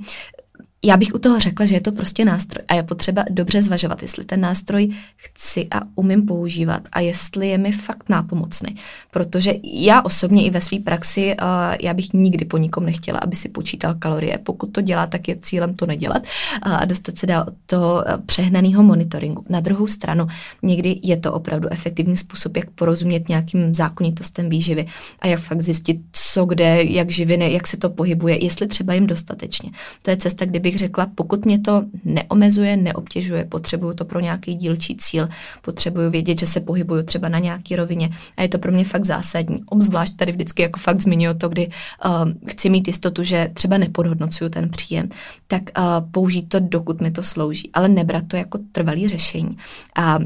[0.85, 4.03] já bych u toho řekla, že je to prostě nástroj a je potřeba dobře zvažovat,
[4.03, 8.77] jestli ten nástroj chci a umím používat a jestli je mi fakt nápomocný.
[9.11, 11.47] Protože já osobně i ve své praxi, uh,
[11.81, 14.38] já bych nikdy po nikom nechtěla, aby si počítal kalorie.
[14.38, 16.23] Pokud to dělá, tak je cílem to nedělat
[16.66, 19.45] uh, a dostat se dál od toho přehnaného monitoringu.
[19.49, 20.27] Na druhou stranu,
[20.62, 24.87] někdy je to opravdu efektivní způsob, jak porozumět nějakým zákonitostem výživy
[25.21, 29.07] a jak fakt zjistit, co kde, jak živiny, jak se to pohybuje, jestli třeba jim
[29.07, 29.71] dostatečně.
[30.03, 34.54] To je cesta, kdyby bych řekla, pokud mě to neomezuje, neobtěžuje, potřebuju to pro nějaký
[34.54, 35.28] dílčí cíl,
[35.62, 39.04] potřebuju vědět, že se pohybuju třeba na nějaký rovině a je to pro mě fakt
[39.04, 39.64] zásadní.
[39.66, 44.50] Obzvlášť tady vždycky jako fakt zmiňuji to, kdy uh, chci mít jistotu, že třeba nepodhodnocuju
[44.50, 45.08] ten příjem,
[45.46, 49.56] tak uh, použít to, dokud mi to slouží, ale nebrat to jako trvalý řešení.
[49.96, 50.18] A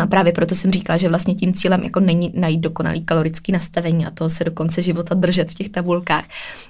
[0.00, 4.06] a právě proto jsem říkala, že vlastně tím cílem jako není najít dokonalý kalorický nastavení
[4.06, 6.24] a to se do konce života držet v těch tabulkách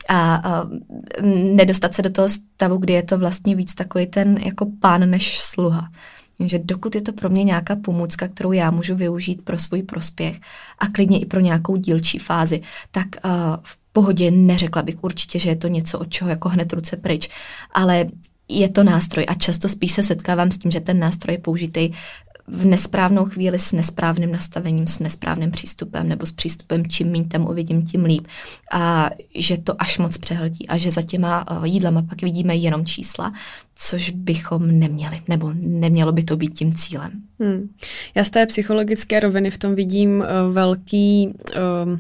[0.09, 0.67] a, a
[1.55, 5.39] nedostat se do toho stavu, kdy je to vlastně víc takový ten jako pán než
[5.39, 5.89] sluha.
[6.41, 10.41] Že dokud je to pro mě nějaká pomůcka, kterou já můžu využít pro svůj prospěch
[10.79, 12.61] a klidně i pro nějakou dílčí fázi,
[12.91, 13.31] tak uh,
[13.63, 17.29] v pohodě neřekla bych určitě, že je to něco, od čeho jako hned ruce pryč.
[17.75, 18.07] Ale
[18.49, 21.91] je to nástroj a často spíš se setkávám s tím, že ten nástroj je použitý
[22.47, 27.47] v nesprávnou chvíli s nesprávným nastavením, s nesprávným přístupem nebo s přístupem, čím méně tam
[27.47, 28.27] uvidím, tím líp.
[28.73, 32.87] A že to až moc přehltí a že za těma eh, jídlama pak vidíme jenom
[32.87, 33.33] čísla,
[33.77, 37.13] což bychom neměli, nebo nemělo by to být tím cílem.
[37.41, 37.69] Hmm.
[38.15, 41.35] Já z té psychologické roviny v tom vidím uh, velký...
[41.87, 41.99] Uh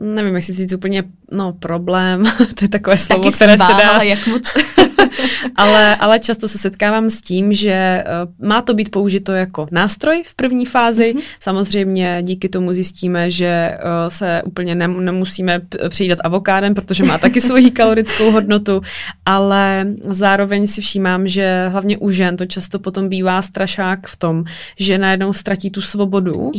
[0.00, 2.22] nevím, jestli říct úplně, no problém,
[2.54, 4.02] to je takové slovo, Taky které se dá.
[4.02, 4.54] jak moc.
[5.56, 8.04] ale, ale často se setkávám s tím, že
[8.40, 11.14] uh, má to být použito jako nástroj v první fázi.
[11.16, 11.22] Mm-hmm.
[11.40, 17.40] Samozřejmě díky tomu zjistíme, že uh, se úplně ne, nemusíme přijídat avokádem, protože má taky
[17.40, 18.80] svoji kalorickou hodnotu,
[19.26, 24.44] ale zároveň si všímám, že hlavně u žen to často potom bývá strašák v tom,
[24.78, 26.52] že najednou ztratí tu svobodu uh,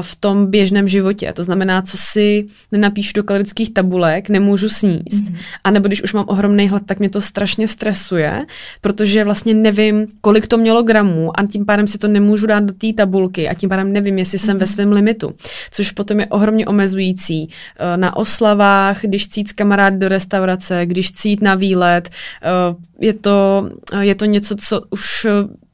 [0.00, 1.32] v tom běžném životě.
[1.32, 5.24] To znamená, co si nenapíšu do kalorických tabulek, nemůžu sníst.
[5.24, 5.36] Mm-hmm.
[5.64, 8.46] A nebo když už mám ohromný hlad, tak mě to strašně stresuje,
[8.80, 12.72] protože vlastně nevím, kolik to mělo gramů a tím pádem si to nemůžu dát do
[12.72, 14.60] té tabulky a tím pádem nevím, jestli jsem mm-hmm.
[14.60, 14.72] ve mhm.
[14.72, 15.32] svém limitu,
[15.70, 17.48] což potom je ohromně omezující.
[17.48, 23.12] Eh, na oslavách, když cít s kamarád do restaurace, když cít na výlet, eh, je
[23.12, 23.68] to,
[24.00, 25.26] je to něco, co už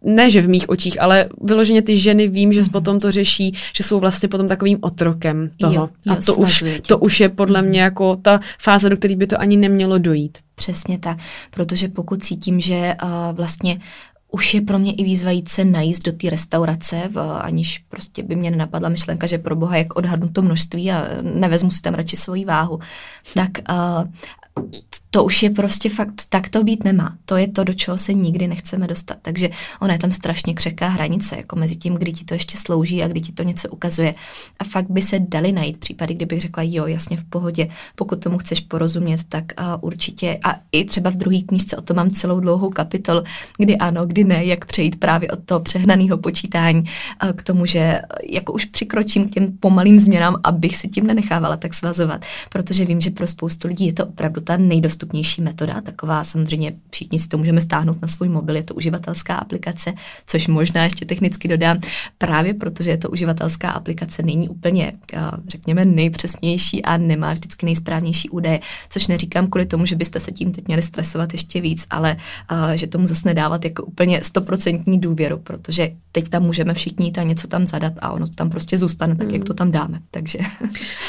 [0.04, 2.70] ne, že v mých očích, ale vyloženě ty ženy vím, že mm-hmm.
[2.70, 5.74] potom to řeší, že jsou vlastně potom takovým otrokem toho.
[5.74, 7.68] Jo, jo, a to už, to už je podle mm-hmm.
[7.68, 10.38] mě jako ta fáze, do které by to ani nemělo dojít.
[10.58, 11.18] Přesně tak,
[11.50, 13.80] protože pokud cítím, že uh, vlastně
[14.30, 18.22] už je pro mě i výzva jít se najíst do té restaurace, v, aniž prostě
[18.22, 21.94] by mě nenapadla myšlenka, že pro boha, jak odhadnu to množství a nevezmu si tam
[21.94, 22.78] radši svoji váhu.
[23.34, 24.12] Tak uh,
[25.10, 27.16] to už je prostě fakt, tak to být nemá.
[27.24, 29.18] To je to, do čeho se nikdy nechceme dostat.
[29.22, 33.02] Takže ona je tam strašně křeká hranice, jako mezi tím, kdy ti to ještě slouží
[33.02, 34.14] a kdy ti to něco ukazuje.
[34.58, 38.38] A fakt by se dali najít případy, kdybych řekla, jo, jasně v pohodě, pokud tomu
[38.38, 40.38] chceš porozumět, tak a určitě.
[40.44, 43.22] A i třeba v druhé knížce o tom mám celou dlouhou kapitol,
[43.58, 46.84] kdy ano, kdy ne, jak přejít právě od toho přehnaného počítání
[47.36, 48.00] k tomu, že
[48.30, 53.00] jako už přikročím k těm pomalým změnám, abych si tím nenechávala tak svazovat, protože vím,
[53.00, 57.38] že pro spoustu lidí je to opravdu ta nejdostupnější metoda, taková samozřejmě všichni si to
[57.38, 59.92] můžeme stáhnout na svůj mobil, je to uživatelská aplikace,
[60.26, 61.80] což možná ještě technicky dodám,
[62.18, 64.92] právě protože je to uživatelská aplikace, není úplně,
[65.48, 70.52] řekněme, nejpřesnější a nemá vždycky nejsprávnější údaje, což neříkám kvůli tomu, že byste se tím
[70.52, 72.16] teď měli stresovat ještě víc, ale
[72.74, 77.22] že tomu zase nedávat jako úplně stoprocentní důvěru, protože teď tam můžeme všichni jít a
[77.22, 79.34] něco tam zadat a ono to tam prostě zůstane tak, mm.
[79.34, 80.00] jak to tam dáme.
[80.10, 80.38] Takže.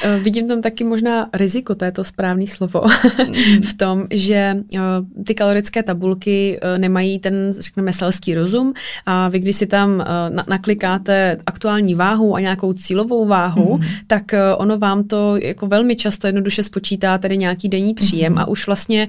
[0.03, 2.83] Eh, vidím tam taky možná riziko, to je to správné slovo,
[3.69, 4.79] v tom, že uh,
[5.23, 8.73] ty kalorické tabulky uh, nemají ten, řekněme, selský rozum
[9.05, 9.97] a vy, když si tam
[10.29, 13.83] na- naklikáte aktuální váhu a nějakou cílovou váhu, mm.
[14.07, 14.23] tak
[14.57, 18.37] ono vám to jako velmi často jednoduše spočítá tady nějaký denní příjem mm.
[18.37, 19.07] a už vlastně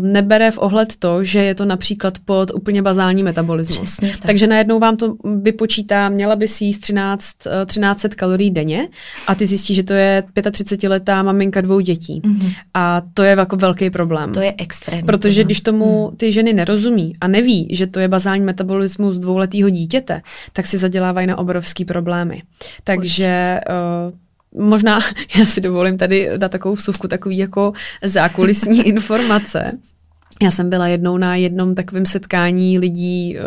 [0.00, 3.78] nebere v ohled to, že je to například pod úplně bazální metabolismus.
[3.78, 4.20] Přesně tak.
[4.20, 7.26] Takže najednou vám to vypočítá, měla by si jíst 13,
[7.66, 8.88] 1300 kalorií denně
[9.26, 12.22] a ty zjistíš, že to je 35-letá maminka dvou dětí.
[12.24, 12.50] Mm.
[12.74, 14.32] A to je jako velký problém.
[14.32, 15.06] To je extrémní.
[15.06, 15.46] Protože problém.
[15.46, 16.16] když tomu hmm.
[16.16, 21.26] ty ženy nerozumí a neví, že to je bazální metabolismus dvouletého dítěte, tak si zadělávají
[21.26, 22.42] na obrovský problémy.
[22.84, 23.60] Takže
[24.54, 25.00] uh, možná
[25.38, 29.72] já si dovolím tady dát takovou vsuvku, takový jako zákulisní informace.
[30.44, 33.42] Já jsem byla jednou na jednom takovém setkání lidí, eh,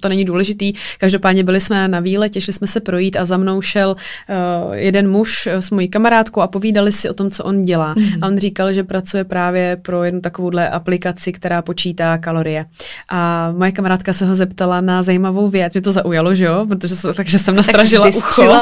[0.00, 3.60] to není důležitý, každopádně byli jsme na výletě, šli jsme se projít a za mnou
[3.60, 3.96] šel
[4.28, 7.94] eh, jeden muž s mojí kamarádkou a povídali si o tom, co on dělá.
[7.94, 8.18] Mm-hmm.
[8.22, 12.66] A on říkal, že pracuje právě pro jednu takovouhle aplikaci, která počítá kalorie.
[13.08, 16.94] A moje kamarádka se ho zeptala na zajímavou věc, mě to zaujalo, že jo, protože
[16.96, 18.42] se, takže jsem nastražila ucho.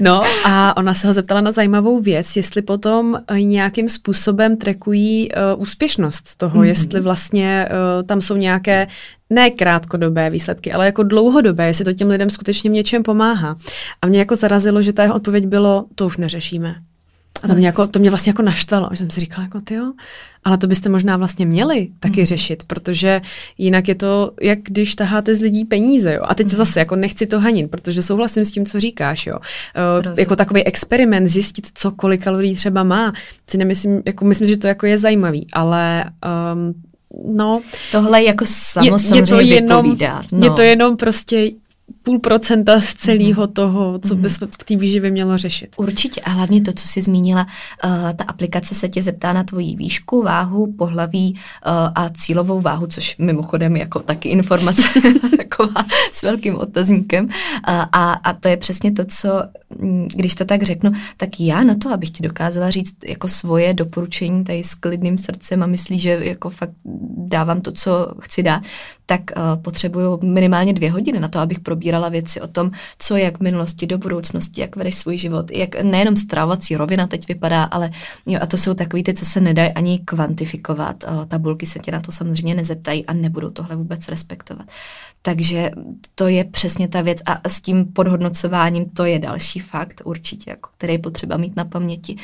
[0.00, 5.62] No a ona se ho zeptala na zajímavou věc, jestli potom nějakým způsobem trekují uh,
[5.62, 8.86] úspěšnost toho, mm-hmm jestli vlastně uh, tam jsou nějaké
[9.30, 13.56] ne krátkodobé výsledky, ale jako dlouhodobé, jestli to těm lidem skutečně v něčem pomáhá.
[14.02, 16.74] A mě jako zarazilo, že ta jeho odpověď bylo, to už neřešíme.
[17.42, 19.74] A to mě, jako, to mě vlastně jako naštvalo, že jsem si říkala, jako ty
[19.74, 19.92] jo,
[20.44, 22.26] ale to byste možná vlastně měli taky mm.
[22.26, 23.20] řešit, protože
[23.58, 26.22] jinak je to, jak když taháte z lidí peníze, jo.
[26.28, 26.56] A teď mm.
[26.56, 29.36] zase jako nechci to hanit, protože souhlasím s tím, co říkáš, jo.
[29.36, 33.12] Uh, jako takový experiment, zjistit, co kolik kalorií třeba má,
[33.50, 36.04] si nemyslím, jako myslím, že to jako je zajímavý, ale
[36.54, 36.74] um,
[37.24, 40.22] No, Tohle jako samo je, je to jenom, vypovídá.
[40.32, 40.46] No.
[40.46, 41.50] Je to jenom prostě
[42.02, 43.52] půl procenta z celého mhm.
[43.52, 45.74] toho, co by se v té výživě mělo řešit.
[45.76, 47.46] Určitě a hlavně to, co jsi zmínila,
[47.84, 52.86] uh, ta aplikace se tě zeptá na tvoji výšku, váhu, pohlaví uh, a cílovou váhu,
[52.86, 54.82] což mimochodem jako taky informace
[55.36, 57.24] taková s velkým otazníkem.
[57.24, 57.30] Uh,
[57.92, 59.28] a, a to je přesně to, co,
[59.78, 63.74] mm, když to tak řeknu, tak já na to, abych ti dokázala říct jako svoje
[63.74, 66.72] doporučení tady s klidným srdcem a myslí, že jako fakt
[67.16, 68.62] dávám to, co chci dát,
[69.06, 71.60] tak uh, potřebuju minimálně dvě hodiny na to, abych
[71.92, 75.82] probírala věci o tom, co jak v minulosti do budoucnosti, jak vedeš svůj život, jak
[75.82, 77.90] nejenom stravovací rovina teď vypadá, ale
[78.26, 81.04] jo, a to jsou takový ty, co se nedají ani kvantifikovat.
[81.04, 84.66] Uh, tabulky se tě na to samozřejmě nezeptají a nebudou tohle vůbec respektovat.
[85.22, 85.70] Takže
[86.14, 90.70] to je přesně ta věc a s tím podhodnocováním to je další fakt určitě, jako,
[90.78, 92.16] který je potřeba mít na paměti.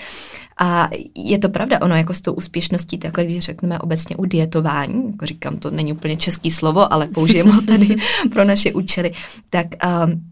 [0.61, 5.07] A je to pravda, ono jako s tou úspěšností, takhle když řekneme obecně u dietování,
[5.11, 7.96] jako říkám, to není úplně český slovo, ale použijeme ho tady
[8.33, 9.12] pro naše účely,
[9.50, 10.23] tak um,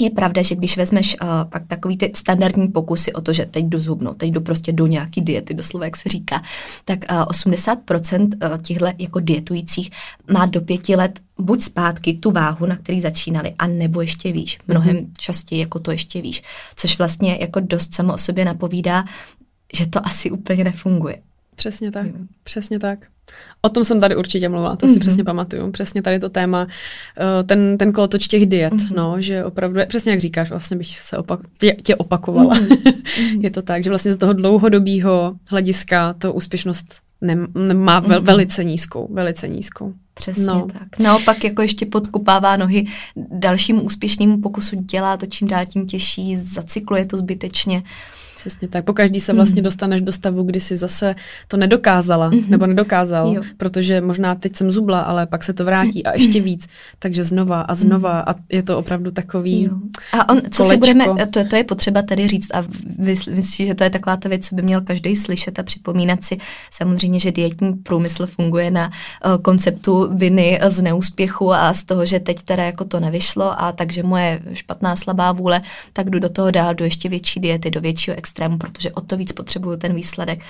[0.00, 3.64] je pravda, že když vezmeš uh, pak takový ty standardní pokusy o to, že teď
[3.64, 6.42] jdu zhubnout, teď jdu prostě do nějaký diety, doslova jak se říká,
[6.84, 9.90] tak uh, 80% uh, těchto jako dietujících
[10.30, 14.58] má do pěti let buď zpátky tu váhu, na který začínali, a nebo ještě výš.
[14.68, 15.10] Mnohem mm-hmm.
[15.18, 16.42] častěji jako to ještě výš.
[16.76, 19.04] Což vlastně jako dost samo o sobě napovídá,
[19.74, 21.18] že to asi úplně nefunguje
[21.56, 22.26] Přesně tak, mm.
[22.44, 22.98] přesně tak.
[23.62, 24.90] O tom jsem tady určitě mluvila, to mm-hmm.
[24.90, 25.00] si mhm.
[25.00, 25.70] přesně pamatuju.
[25.70, 26.66] Přesně tady to téma,
[27.18, 28.96] eh, ten, ten kolotoč těch diet, mm-hmm.
[28.96, 32.54] no, že opravdu, přesně jak říkáš, vlastně bych se opak, tě, tě opakovala.
[32.54, 33.40] Mm-hmm.
[33.40, 38.24] je to tak, že vlastně z toho dlouhodobého hlediska to úspěšnost nem, má vel, mm-hmm.
[38.24, 39.94] velice nízkou, velice nízkou.
[40.14, 40.66] Přesně no.
[40.72, 40.98] tak.
[40.98, 47.06] Naopak jako ještě podkupává nohy dalšímu úspěšnému pokusu, dělá to čím dál tím těžší, zacykluje
[47.06, 47.82] to zbytečně.
[48.46, 48.84] Přesně tak.
[48.84, 49.64] Po každý se vlastně mm.
[49.64, 51.14] dostaneš do stavu, kdy si zase
[51.48, 52.48] to nedokázala, mm-hmm.
[52.48, 53.42] nebo nedokázal, jo.
[53.56, 56.66] protože možná teď jsem zubla, ale pak se to vrátí a ještě víc.
[56.98, 58.24] Takže znova a znova mm.
[58.26, 59.72] a je to opravdu takový jo.
[60.12, 60.72] A on, co kolečko.
[60.72, 62.64] si budeme, to, to je potřeba tady říct a
[62.98, 66.24] myslím si, že to je taková ta věc, co by měl každý slyšet a připomínat
[66.24, 66.38] si
[66.70, 72.20] samozřejmě, že dietní průmysl funguje na uh, konceptu viny z neúspěchu a z toho, že
[72.20, 76.50] teď teda jako to nevyšlo a takže moje špatná slabá vůle, tak jdu do toho
[76.50, 80.40] dál, do ještě větší diety, do většího extrému, protože o to víc potřebuju ten výsledek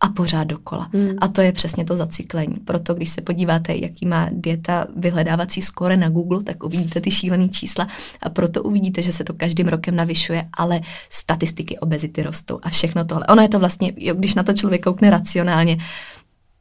[0.00, 0.90] a pořád dokola.
[0.92, 1.16] Hmm.
[1.20, 2.56] A to je přesně to zacyklení.
[2.64, 7.48] Proto, když se podíváte, jaký má dieta vyhledávací skore na Google, tak uvidíte ty šílené
[7.48, 7.88] čísla
[8.22, 13.04] a proto uvidíte, že se to každým rokem navyšuje, ale statistiky obezity rostou a všechno
[13.04, 13.26] tohle.
[13.26, 15.76] Ono je to vlastně, když na to člověk koukne racionálně,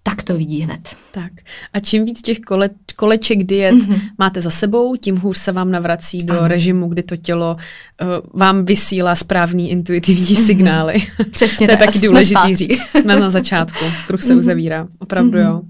[0.07, 0.95] tak to vidí hned.
[1.11, 1.31] Tak.
[1.73, 3.99] A čím víc těch kole, koleček diet mm-hmm.
[4.17, 6.47] máte za sebou, tím hůř se vám navrací do ano.
[6.47, 7.57] režimu, kdy to tělo
[8.01, 10.45] uh, vám vysílá správný intuitivní mm-hmm.
[10.45, 10.95] signály.
[11.31, 12.81] Přesně to je taky důležitý říct.
[13.01, 14.37] Jsme na začátku, kruh se mm-hmm.
[14.37, 14.87] uzavírá.
[14.99, 15.45] Opravdu mm-hmm.
[15.45, 15.61] jo.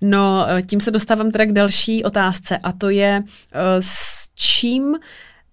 [0.00, 4.94] No, eh, tím se dostávám teda k další otázce a to je, uh, s čím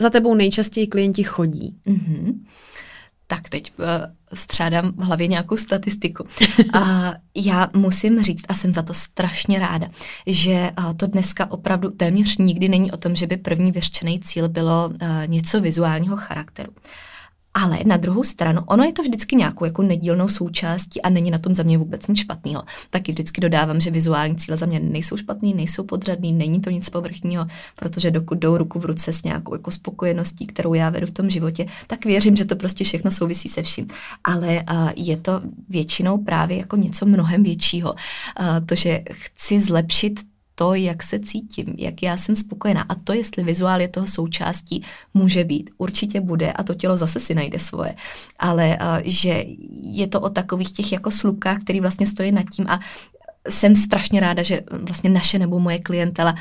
[0.01, 1.75] za tebou nejčastěji klienti chodí?
[1.87, 2.33] Mm-hmm
[3.31, 3.85] tak teď uh,
[4.33, 6.27] střádám v hlavě nějakou statistiku.
[6.73, 9.87] A já musím říct, a jsem za to strašně ráda,
[10.27, 14.49] že uh, to dneska opravdu téměř nikdy není o tom, že by první vyřčený cíl
[14.49, 16.71] bylo uh, něco vizuálního charakteru.
[17.53, 21.37] Ale na druhou stranu, ono je to vždycky nějakou jako nedílnou součástí a není na
[21.37, 22.63] tom za mě vůbec nic špatného.
[22.89, 26.89] Taky vždycky dodávám, že vizuální cíle za mě nejsou špatný, nejsou podřadný, není to nic
[26.89, 31.11] povrchního, protože dokud jdou ruku v ruce s nějakou jako spokojeností, kterou já vedu v
[31.11, 33.87] tom životě, tak věřím, že to prostě všechno souvisí se vším.
[34.23, 37.91] Ale uh, je to většinou právě jako něco mnohem většího.
[37.91, 40.28] Uh, to, že chci zlepšit
[40.59, 42.81] to, jak se cítím, jak já jsem spokojená.
[42.89, 45.69] A to, jestli vizuál je toho součástí, může být.
[45.77, 47.95] Určitě bude a to tělo zase si najde svoje.
[48.39, 52.65] Ale uh, že je to o takových těch jako slupkách, který vlastně stojí nad tím
[52.67, 52.79] a
[53.47, 56.35] jsem strašně ráda, že vlastně naše nebo moje klientela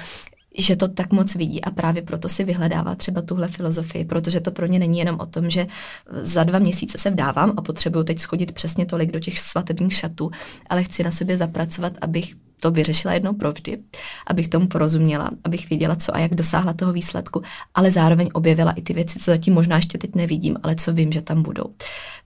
[0.59, 4.51] že to tak moc vidí a právě proto si vyhledává třeba tuhle filozofii, protože to
[4.51, 5.67] pro ně není jenom o tom, že
[6.11, 10.31] za dva měsíce se vdávám a potřebuju teď schodit přesně tolik do těch svatebních šatů,
[10.69, 13.79] ale chci na sobě zapracovat, abych to vyřešila jednou provždy,
[14.27, 17.43] abych tomu porozuměla, abych věděla, co a jak dosáhla toho výsledku,
[17.75, 21.13] ale zároveň objevila i ty věci, co zatím možná ještě teď nevidím, ale co vím,
[21.13, 21.65] že tam budou.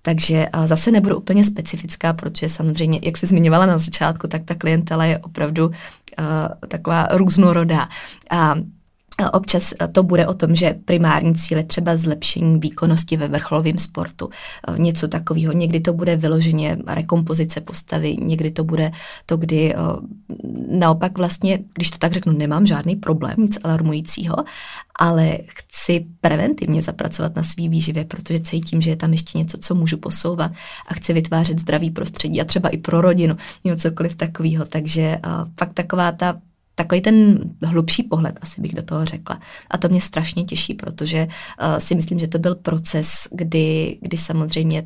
[0.03, 5.05] Takže zase nebudu úplně specifická, protože samozřejmě, jak se zmiňovala na začátku, tak ta klientela
[5.05, 5.71] je opravdu
[6.69, 7.89] taková různorodá.
[8.31, 8.55] A
[9.33, 14.31] Občas to bude o tom, že primární cíl je třeba zlepšení výkonnosti ve vrcholovém sportu.
[14.77, 15.53] Něco takového.
[15.53, 18.93] Někdy to bude vyloženě rekompozice postavy, někdy to bude
[19.27, 19.75] to, kdy
[20.69, 24.37] naopak vlastně, když to tak řeknu, nemám žádný problém, nic alarmujícího,
[24.99, 29.75] ale chci preventivně zapracovat na svý výživě, protože cítím, že je tam ještě něco, co
[29.75, 30.53] můžu posouvat
[30.89, 34.65] a chci vytvářet zdravý prostředí a třeba i pro rodinu, nebo cokoliv takového.
[34.65, 35.19] Takže
[35.59, 36.41] fakt taková ta
[36.83, 39.41] takový ten hlubší pohled, asi bych do toho řekla.
[39.71, 44.17] A to mě strašně těší, protože uh, si myslím, že to byl proces, kdy, kdy
[44.17, 44.83] samozřejmě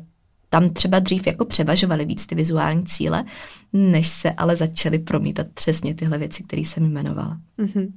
[0.49, 3.23] tam třeba dřív jako převažovaly víc ty vizuální cíle,
[3.73, 7.37] než se ale začaly promítat přesně tyhle věci, které jsem jmenovala.
[7.59, 7.87] Mm-hmm.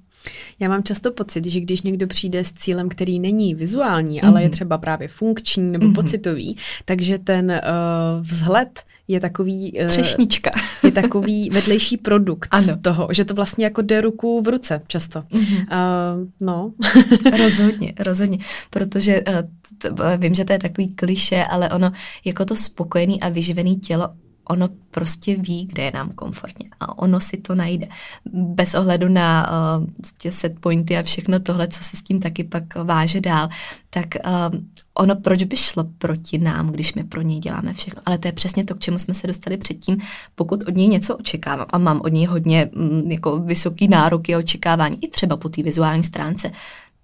[0.58, 4.28] Já mám často pocit, že když někdo přijde s cílem, který není vizuální, mm-hmm.
[4.28, 4.52] ale je mhm.
[4.52, 5.94] třeba právě funkční nebo mm-hmm.
[5.94, 9.73] pocitový, takže ten uh, vzhled je takový...
[9.81, 10.51] Uh, Třešnička.
[10.85, 12.77] je takový vedlejší produkt ano.
[12.83, 15.20] toho, že to vlastně jako jde ruku v ruce často.
[15.20, 15.61] Mm-hmm.
[15.61, 16.73] Uh, no.
[17.38, 18.38] rozhodně, rozhodně,
[18.70, 19.35] protože uh,
[19.79, 21.92] t- t- vím, že to je takový kliše, ale ono
[22.25, 24.09] jako to spokojený a vyživený tělo
[24.51, 27.88] ono prostě ví, kde je nám komfortně a ono si to najde.
[28.33, 32.75] Bez ohledu na uh, set pointy a všechno tohle, co se s tím taky pak
[32.85, 33.49] váže dál,
[33.90, 34.61] tak uh,
[35.00, 38.02] ono proč by šlo proti nám, když my pro něj děláme všechno.
[38.06, 39.98] Ale to je přesně to, k čemu jsme se dostali předtím.
[40.34, 44.38] Pokud od něj něco očekávám a mám od něj hodně mm, jako vysoký nároky a
[44.38, 46.50] očekávání, i třeba po té vizuální stránce,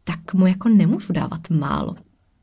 [0.04, 1.94] tak mu jako nemůžu dávat málo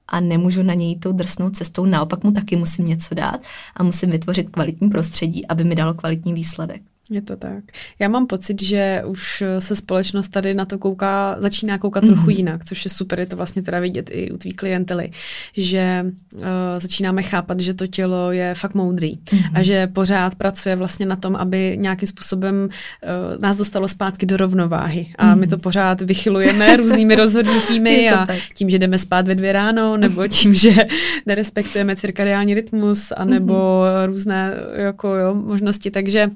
[0.07, 3.41] a nemůžu na něj tou drsnou cestou, naopak mu taky musím něco dát
[3.75, 6.81] a musím vytvořit kvalitní prostředí, aby mi dalo kvalitní výsledek.
[7.09, 7.63] Je to tak.
[7.99, 12.13] Já mám pocit, že už se společnost tady na to kouká, začíná koukat mm-hmm.
[12.13, 15.11] trochu jinak, což je super, je to vlastně teda vidět i u tvý klientely,
[15.57, 16.41] že uh,
[16.77, 19.51] začínáme chápat, že to tělo je fakt moudrý mm-hmm.
[19.53, 24.37] a že pořád pracuje vlastně na tom, aby nějakým způsobem uh, nás dostalo zpátky do
[24.37, 25.07] rovnováhy.
[25.15, 25.39] A mm-hmm.
[25.39, 28.37] my to pořád vychylujeme různými rozhodnutími a tak.
[28.55, 30.75] tím, že jdeme spát ve dvě ráno, nebo tím, že
[31.25, 34.05] nerespektujeme cirkadiální rytmus, anebo mm-hmm.
[34.05, 36.29] různé jako jo, možnosti, takže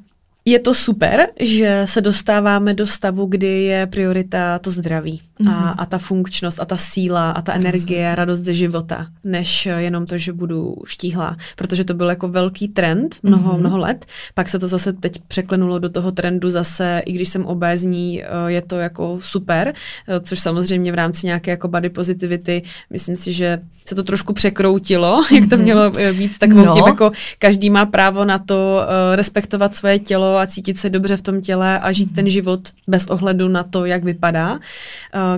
[0.47, 5.53] je to super, že se dostáváme do stavu, kdy je priorita to zdraví mm-hmm.
[5.53, 9.65] a, a ta funkčnost a ta síla a ta energie a radost ze života, než
[9.65, 11.37] jenom to, že budu štíhlá.
[11.55, 13.59] Protože to byl jako velký trend mnoho, mm-hmm.
[13.59, 14.05] mnoho let.
[14.33, 18.27] Pak se to zase teď překlenulo do toho trendu zase, i když jsem obézní, eh,
[18.47, 19.73] je to jako super,
[20.07, 24.33] eh, což samozřejmě v rámci nějaké jako body positivity, myslím si, že se to trošku
[24.33, 25.35] překroutilo, mm-hmm.
[25.41, 25.63] jak to mhm.
[25.63, 26.73] mělo být eh, takovou no.
[26.73, 28.85] tím, jako každý má právo na to
[29.15, 33.07] respektovat svoje tělo a cítit se dobře v tom těle a žít ten život bez
[33.07, 34.53] ohledu na to, jak vypadá.
[34.53, 34.59] Uh,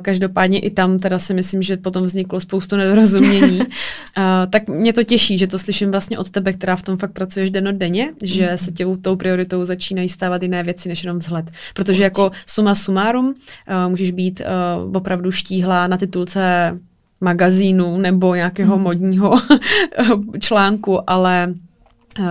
[0.02, 3.60] každopádně i tam teda si myslím, že potom vzniklo spoustu nedorozumění.
[3.60, 3.66] uh,
[4.50, 7.52] tak mě to těší, že to slyším vlastně od tebe, která v tom fakt pracuješ
[7.52, 8.58] denně, že mm.
[8.58, 11.52] se tě tou prioritou začínají stávat jiné věci než jenom vzhled.
[11.74, 13.34] Protože jako suma sumárum uh,
[13.90, 14.42] můžeš být
[14.94, 16.74] opravdu štíhlá na titulce
[17.22, 18.84] magazínu nebo nějakého mm.
[18.84, 19.36] modního
[20.40, 21.54] článku, ale
[22.20, 22.26] Uh,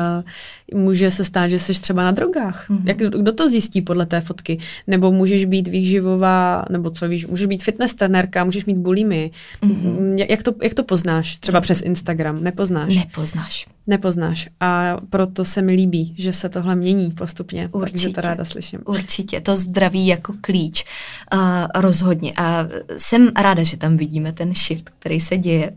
[0.75, 2.71] může se stát, že jsi třeba na drogách.
[2.71, 2.83] Mm-hmm.
[2.85, 4.59] Jak, kdo to zjistí podle té fotky?
[4.87, 9.31] Nebo můžeš být výživová, nebo co víš, můžeš být fitness trenérka, můžeš mít bulimy.
[9.63, 10.27] Mm-hmm.
[10.29, 11.37] Jak, to, jak to poznáš?
[11.37, 12.45] Třeba přes Instagram.
[12.45, 12.97] Nepoznáš?
[12.97, 13.67] Nepoznáš.
[13.87, 14.49] Nepoznáš.
[14.61, 17.69] A proto se mi líbí, že se tohle mění postupně.
[17.73, 17.93] Určitě.
[17.93, 18.81] Takže to ráda slyším.
[18.87, 19.41] Určitě.
[19.41, 20.85] To zdraví jako klíč.
[21.33, 21.41] Uh,
[21.75, 22.33] rozhodně.
[22.37, 22.67] A
[22.97, 25.71] jsem ráda, že tam vidíme ten shift, který se děje.
[25.71, 25.77] Uh,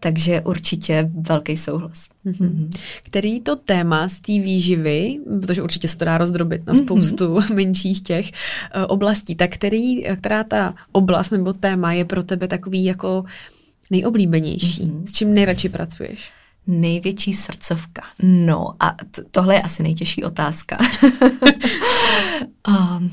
[0.00, 2.08] takže určitě velký souhlas.
[2.26, 2.68] Mm-hmm.
[3.02, 6.82] Který to téma z té výživy, protože určitě se to dá rozdrobit na mhm.
[6.82, 7.54] spoustu mm-hmm.
[7.54, 12.84] menších těch uh, oblastí, tak který, která ta oblast nebo téma je pro tebe takový
[12.84, 13.24] jako
[13.90, 14.84] nejoblíbenější?
[14.84, 15.04] Mm-hmm.
[15.04, 16.30] S čím nejradši pracuješ?
[16.66, 18.02] Největší srdcovka.
[18.22, 20.78] No a t- tohle je asi nejtěžší otázka.
[22.68, 23.10] um,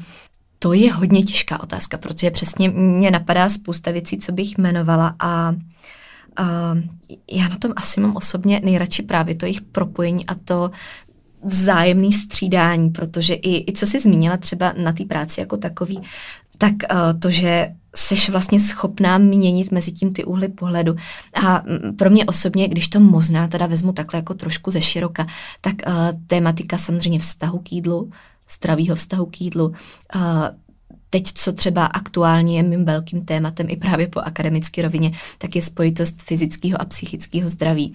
[0.60, 5.52] to je hodně těžká otázka, protože přesně mě napadá spousta věcí, co bych jmenovala a
[5.52, 5.62] Uh,
[7.32, 10.72] já na tom asi mám osobně nejradši právě to jejich propojení a to
[11.44, 16.02] vzájemný střídání, protože i, i co jsi zmínila třeba na té práci jako takový,
[16.58, 20.96] tak uh, to, že seš vlastně schopná měnit mezi tím ty úhly pohledu.
[21.46, 21.64] A
[21.98, 25.28] pro mě osobně, když to možná teda vezmu takhle jako trošku ze široka,
[25.62, 25.94] tak uh,
[26.28, 28.12] tématika samozřejmě vztahu k jídlu,
[28.50, 30.22] zdravého vztahu k jídlu, uh,
[31.10, 35.62] teď, co třeba aktuálně je mým velkým tématem i právě po akademické rovině, tak je
[35.62, 37.94] spojitost fyzického a psychického zdraví.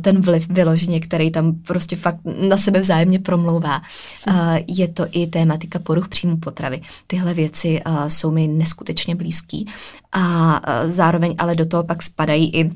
[0.00, 3.82] Ten vliv vyloženě, který tam prostě fakt na sebe vzájemně promlouvá.
[4.66, 6.80] Je to i tématika poruch příjmu potravy.
[7.06, 9.68] Tyhle věci jsou mi neskutečně blízký
[10.12, 12.70] a zároveň ale do toho pak spadají i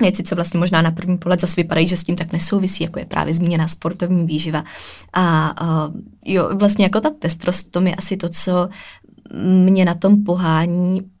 [0.00, 2.98] věci, co vlastně možná na první pohled zase vypadají, že s tím tak nesouvisí, jako
[2.98, 4.64] je právě zmíněná sportovní výživa.
[5.12, 5.90] A a
[6.24, 8.68] jo, vlastně jako ta pestrost, to mi asi to, co
[9.40, 11.11] mě na tom pohání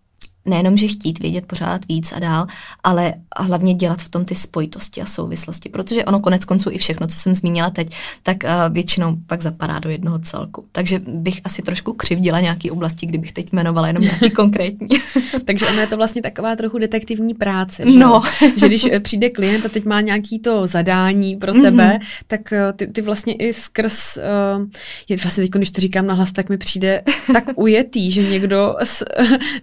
[0.44, 2.46] nejenom, že chtít vědět pořád víc a dál,
[2.84, 7.06] ale hlavně dělat v tom ty spojitosti a souvislosti, protože ono konec konců i všechno,
[7.06, 10.64] co jsem zmínila teď, tak uh, většinou pak zapadá do jednoho celku.
[10.72, 14.88] Takže bych asi trošku křivdila nějaký oblasti, kdybych teď jmenovala jenom nějaký konkrétní.
[15.44, 17.98] Takže ono je to vlastně taková trochu detektivní práce, že?
[17.98, 18.22] No.
[18.56, 22.24] že když eh, přijde klient a teď má nějaký to zadání pro tebe, mm-hmm.
[22.26, 24.66] tak uh, ty, ty vlastně i skrz, uh,
[25.08, 29.04] je vlastně teď, když to říkám nahlas, tak mi přijde tak ujetý, že někdo s,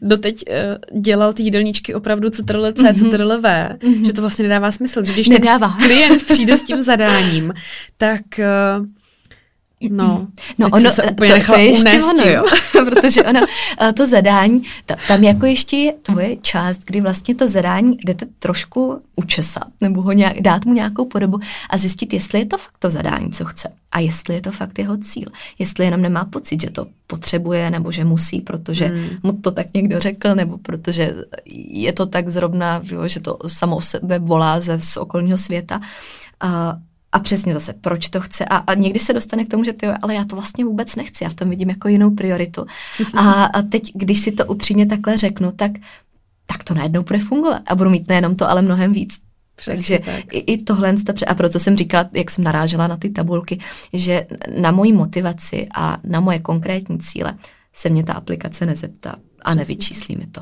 [0.02, 0.69] doteď uh,
[1.00, 3.10] dělal ty jídelníčky opravdu CTRL C, mm-hmm.
[3.10, 4.06] CTRL V, mm-hmm.
[4.06, 5.68] že to vlastně nedává smysl, že když Nedává.
[5.68, 7.54] ten klient přijde s tím zadáním,
[7.98, 8.22] tak
[8.80, 8.86] uh,
[9.90, 10.28] No,
[10.58, 12.44] no ono, se úplně to, to je ještě ono, jo.
[12.86, 13.40] protože ono,
[13.82, 18.26] eh, to zadání, ta, tam jako ještě je tvoje část, kdy vlastně to zadání jdete
[18.40, 22.78] trošku učesat, nebo ho nějak, dát mu nějakou podobu a zjistit, jestli je to fakt
[22.80, 25.28] to zadání, co chce a jestli je to fakt jeho cíl.
[25.60, 29.10] Jestli jenom nemá pocit, že to potřebuje nebo že musí, protože hmm.
[29.24, 31.14] mu to tak někdo řekl, nebo protože
[31.72, 35.82] je to tak zrovna, jo, že to samo sebe volá ze z okolního světa.
[36.40, 36.78] A,
[37.12, 38.46] a přesně zase, proč to chce.
[38.46, 41.24] A, a někdy se dostane k tomu, že ty, ale já to vlastně vůbec nechci,
[41.24, 42.66] já v tom vidím jako jinou prioritu.
[43.18, 45.72] A, a teď, když si to upřímně takhle řeknu, tak,
[46.46, 47.62] tak to najednou bude fungovat.
[47.68, 49.20] A budu mít nejenom to, ale mnohem víc.
[49.56, 50.34] Přesně Takže tak.
[50.34, 50.96] i, i tohle,
[51.28, 53.60] a proto jsem říkala, jak jsem narážela na ty tabulky,
[53.94, 54.28] že
[54.62, 57.38] na moji motivaci a na moje konkrétní cíle
[57.74, 59.56] se mě ta aplikace nezeptá a Přesně.
[59.56, 60.42] nevyčíslí mi to.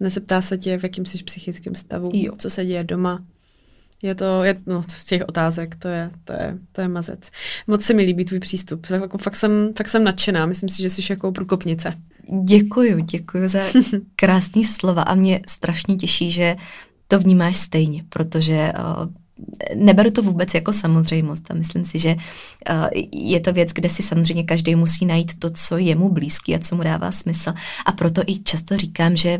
[0.00, 2.32] Nezeptá se tě, v jakým jsi psychickém stavu, jo.
[2.38, 3.20] co se děje doma,
[4.04, 7.30] Je to, je, no, z těch otázek, to je, to je, to je mazec.
[7.66, 8.86] Moc se mi líbí tvůj přístup.
[8.90, 10.46] Jako fakt, jsem, fakt jsem nadšená.
[10.46, 11.94] Myslím si, že jsi jako průkopnice.
[12.44, 13.60] Děkuju, děkuju za
[14.16, 16.56] krásný slova a mě strašně těší, že
[17.08, 19.06] to vnímáš stejně, protože uh,
[19.84, 24.02] neberu to vůbec jako samozřejmost a myslím si, že uh, je to věc, kde si
[24.02, 27.52] samozřejmě každý musí najít to, co je mu blízký a co mu dává smysl.
[27.86, 29.38] A proto i často říkám, že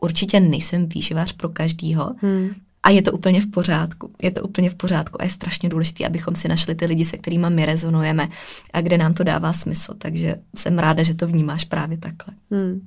[0.00, 2.50] určitě nejsem výživář pro každýho, hmm.
[2.86, 4.10] A je to úplně v pořádku.
[4.22, 7.16] Je to úplně v pořádku a je strašně důležité, abychom si našli ty lidi, se
[7.18, 8.28] kterými my rezonujeme
[8.72, 9.94] a kde nám to dává smysl.
[9.98, 12.34] Takže jsem ráda, že to vnímáš právě takhle.
[12.50, 12.80] Hmm.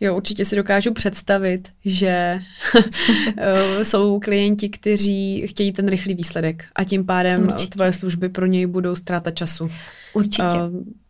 [0.00, 2.40] Jo, určitě si dokážu představit, že
[3.82, 7.70] jsou klienti, kteří chtějí ten rychlý výsledek a tím pádem určitě.
[7.70, 9.70] tvoje služby pro něj budou ztráta času.
[10.14, 10.42] Určitě.
[10.44, 11.03] Uh,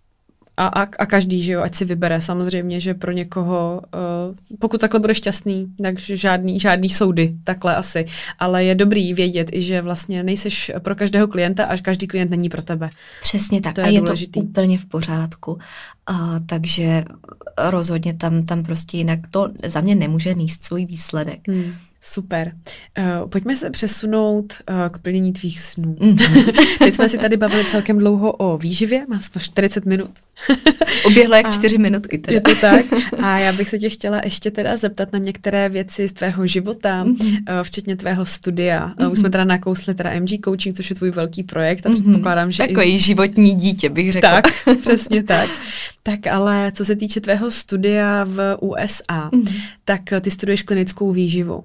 [0.56, 4.80] a, a, a každý, že jo, ať si vybere samozřejmě, že pro někoho, uh, pokud
[4.80, 8.06] takhle bude šťastný, takže žádný, žádný soudy, takhle asi.
[8.38, 12.48] Ale je dobrý vědět i, že vlastně nejseš pro každého klienta a každý klient není
[12.48, 12.90] pro tebe.
[13.20, 13.74] Přesně tak.
[13.74, 14.40] To je a je důležitý.
[14.40, 15.52] to úplně v pořádku.
[15.52, 15.58] Uh,
[16.46, 17.04] takže
[17.58, 21.48] rozhodně tam, tam prostě jinak to za mě nemůže níst svůj výsledek.
[21.48, 21.74] Hmm.
[22.06, 22.52] Super.
[22.98, 25.94] Uh, pojďme se přesunout uh, k plnění tvých snů.
[25.94, 26.52] Mm-hmm.
[26.78, 30.10] Teď jsme si tady bavili celkem dlouho o výživě, mám 40 minut.
[31.06, 32.34] Uběhlo jak čtyři minutky teda.
[32.34, 32.84] Je to tak.
[33.22, 37.04] A já bych se tě chtěla ještě teda zeptat na některé věci z tvého života,
[37.04, 37.32] mm-hmm.
[37.32, 38.88] uh, včetně tvého studia.
[38.88, 39.12] Mm-hmm.
[39.12, 41.94] Už jsme teda nakousli teda MG Coaching, což je tvůj velký projekt a mm-hmm.
[41.94, 42.62] předpokládám, že...
[42.62, 42.98] Takový i...
[42.98, 44.42] životní dítě bych řekla.
[44.42, 45.50] Tak, přesně tak.
[46.02, 49.60] Tak ale co se týče tvého studia v USA, mm-hmm.
[49.84, 51.64] tak ty studuješ klinickou výživu.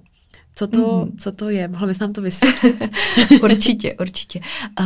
[0.59, 1.11] Co to, mm-hmm.
[1.17, 1.67] co to je?
[1.67, 2.89] Mohla bys nám to vysvětlit?
[3.43, 4.39] určitě, určitě.
[4.79, 4.85] Uh,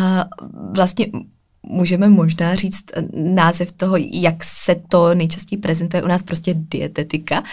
[0.76, 1.08] vlastně
[1.64, 7.46] můžeme možná říct název toho, jak se to nejčastěji prezentuje u nás prostě dietetika, uh,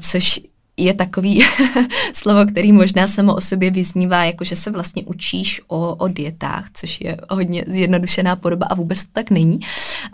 [0.00, 0.40] což
[0.76, 1.42] je takový
[2.12, 6.64] slovo, který možná samo o sobě vyznívá, jako že se vlastně učíš o, o dietách,
[6.74, 9.58] což je hodně zjednodušená podoba a vůbec to tak není.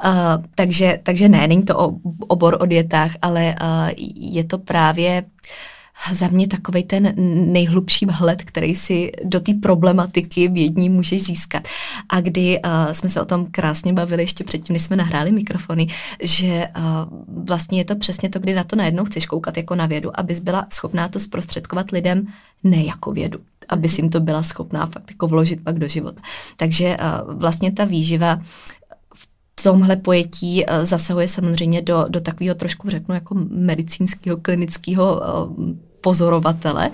[0.05, 5.23] Uh, takže, takže ne, není to o, obor o dietách, ale uh, je to právě
[5.23, 5.29] uh,
[6.13, 7.15] za mě takový ten
[7.53, 11.69] nejhlubší vhled, který si do té problematiky vědní můžeš získat.
[12.09, 15.87] A kdy uh, jsme se o tom krásně bavili ještě předtím, než jsme nahráli mikrofony,
[16.23, 19.87] že uh, vlastně je to přesně to, kdy na to najednou chceš koukat jako na
[19.87, 22.27] vědu, abys byla schopná to zprostředkovat lidem
[22.65, 23.39] ne jako vědu,
[23.69, 26.23] aby si jim to byla schopná fakt jako vložit pak do života.
[26.57, 28.41] Takže uh, vlastně ta výživa
[29.63, 35.23] tomhle pojetí zasahuje samozřejmě do, do takového trošku řeknu jako medicínského, klinického
[36.01, 36.91] pozorovatele,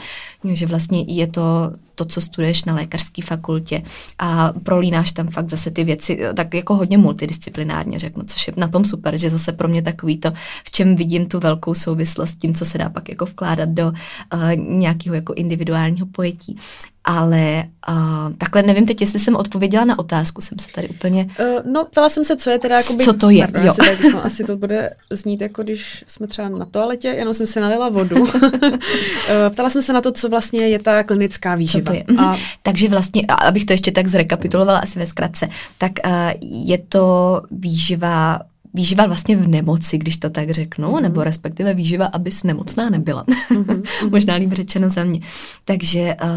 [0.52, 3.82] že vlastně je to to, co studuješ na lékařské fakultě
[4.18, 8.68] a prolínáš tam fakt zase ty věci tak jako hodně multidisciplinárně řeknu, což je na
[8.68, 10.30] tom super, že zase pro mě takový to,
[10.64, 14.54] v čem vidím tu velkou souvislost tím, co se dá pak jako vkládat do uh,
[14.56, 16.56] nějakého jako individuálního pojetí.
[17.04, 21.28] Ale uh, takhle nevím teď, jestli jsem odpověděla na otázku, jsem se tady úplně...
[21.40, 23.04] Uh, no, ptala jsem se, co je teda jakoby...
[23.04, 23.70] Co to je, Pardon, jo.
[23.70, 27.46] Asi, tak, no, asi to bude znít jako když jsme třeba na toaletě, jenom jsem
[27.46, 28.22] si nalila vodu.
[28.22, 28.28] uh,
[29.50, 31.84] ptala jsem se na to, co vlastně je ta klinická výživa.
[31.84, 32.04] Co to je?
[32.08, 32.20] Mhm.
[32.20, 32.36] A...
[32.62, 35.48] Takže vlastně, abych to ještě tak zrekapitulovala asi ve zkratce,
[35.78, 38.40] tak uh, je to výživa
[38.74, 41.02] výživa vlastně v nemoci, když to tak řeknu, mm-hmm.
[41.02, 43.24] nebo respektive výživa, abys nemocná nebyla.
[43.24, 43.82] Mm-hmm.
[44.10, 45.20] Možná líp řečeno za mě.
[45.64, 46.28] Takže uh,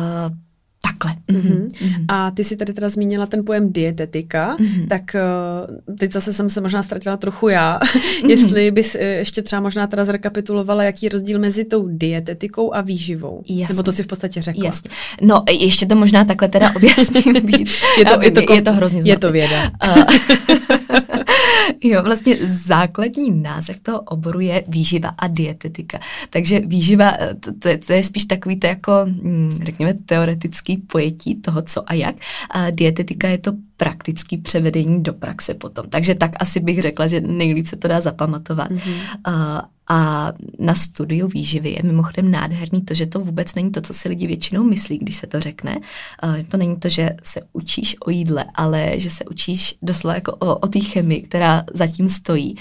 [0.88, 1.16] Takhle.
[1.32, 1.68] Mm-hmm.
[1.68, 2.06] Mm-hmm.
[2.08, 4.88] A ty si tady teda zmínila ten pojem dietetika, mm-hmm.
[4.88, 7.80] tak uh, teď zase jsem se možná ztratila trochu já.
[7.80, 8.30] Mm-hmm.
[8.30, 12.82] Jestli bys uh, ještě třeba možná teda zrekapitulovala, jaký je rozdíl mezi tou dietetikou a
[12.82, 13.44] výživou.
[13.48, 13.74] Jasně.
[13.74, 14.66] Nebo to si v podstatě řekla.
[14.66, 14.90] Jasně.
[15.22, 17.82] No, ještě to možná takhle teda objasním víc.
[17.98, 19.16] je, to, je, to, je to hrozně zmatek.
[19.16, 19.72] Je to věda.
[21.84, 25.99] jo, vlastně základní název toho oboru je výživa a dietetika.
[26.30, 31.36] Takže výživa, to, to, je, to je spíš takový to jako, hm, řekněme, teoretický pojetí
[31.36, 32.16] toho, co a jak.
[32.49, 35.89] A dietetika je to praktický převedení do praxe potom.
[35.89, 38.71] Takže tak asi bych řekla, že nejlíp se to dá zapamatovat.
[38.71, 38.99] Mm-hmm.
[39.23, 43.93] A, a na studiu výživy je mimochodem nádherný to, že to vůbec není to, co
[43.93, 45.80] si lidi většinou myslí, když se to řekne.
[46.19, 50.32] A, to není to, že se učíš o jídle, ale že se učíš doslova jako
[50.32, 52.55] o, o té chemii, která zatím stojí.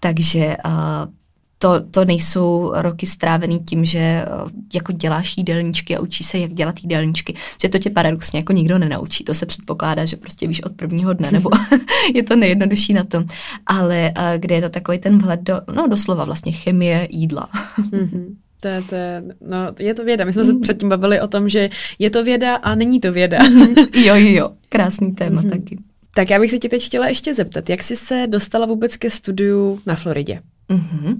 [0.00, 1.06] Takže a,
[1.64, 4.26] to, to nejsou roky strávený tím, že eh,
[4.74, 8.78] jako děláš jídelníčky a učí se, jak dělat jídelníčky, že to tě paradoxně jako nikdo
[8.78, 9.24] nenaučí.
[9.24, 11.50] To se předpokládá, že prostě víš od prvního dne, nebo
[12.14, 13.24] je to nejjednodušší na tom.
[13.66, 17.48] Ale eh, kde je to takový ten vhled do, no doslova vlastně chemie jídla.
[17.90, 18.24] mm-hmm.
[18.60, 20.24] To je, to je, no, je to věda.
[20.24, 20.60] My jsme se mm.
[20.60, 23.38] předtím bavili o tom, že je to věda a není to věda.
[23.94, 24.50] jo, jo, jo.
[24.68, 25.50] Krásný téma mm-hmm.
[25.50, 25.78] taky.
[26.14, 29.10] Tak já bych se tě teď chtěla ještě zeptat, jak jsi se dostala vůbec ke
[29.10, 30.40] studiu na Floridě?
[30.70, 31.18] Mm-hmm.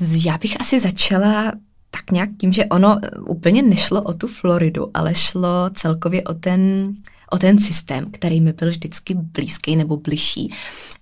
[0.00, 1.52] Já bych asi začala
[1.90, 6.92] tak nějak tím, že ono úplně nešlo o tu Floridu, ale šlo celkově o ten,
[7.30, 10.54] o ten systém, který mi byl vždycky blízký nebo bližší.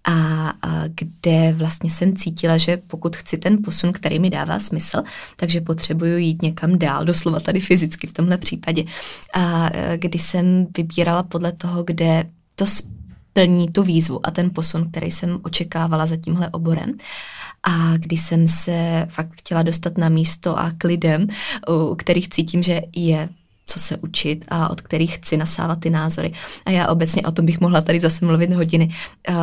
[0.05, 5.03] A, a kde vlastně jsem cítila, že pokud chci ten posun, který mi dává smysl,
[5.37, 8.85] takže potřebuju jít někam dál, doslova tady fyzicky v tomhle případě.
[9.35, 12.25] A kdy jsem vybírala podle toho, kde
[12.55, 12.67] to
[13.39, 16.93] splní tu výzvu a ten posun, který jsem očekávala za tímhle oborem.
[17.63, 21.27] A když jsem se fakt chtěla dostat na místo a k lidem,
[21.91, 23.29] u kterých cítím, že je
[23.67, 26.33] co se učit a od kterých chci nasávat ty názory.
[26.67, 28.89] A já obecně o tom bych mohla tady zase mluvit hodiny.
[29.29, 29.37] Uh,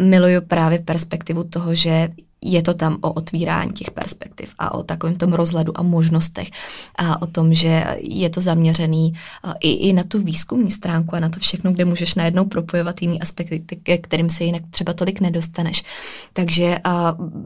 [0.00, 2.08] miluju právě perspektivu toho, že
[2.42, 6.50] je to tam o otvírání těch perspektiv a o takovém tom rozhledu a možnostech
[6.98, 9.14] a o tom, že je to zaměřený
[9.60, 13.20] i, i na tu výzkumní stránku a na to všechno, kde můžeš najednou propojovat jiný
[13.20, 15.84] aspekty, ke kterým se jinak třeba tolik nedostaneš.
[16.32, 16.78] Takže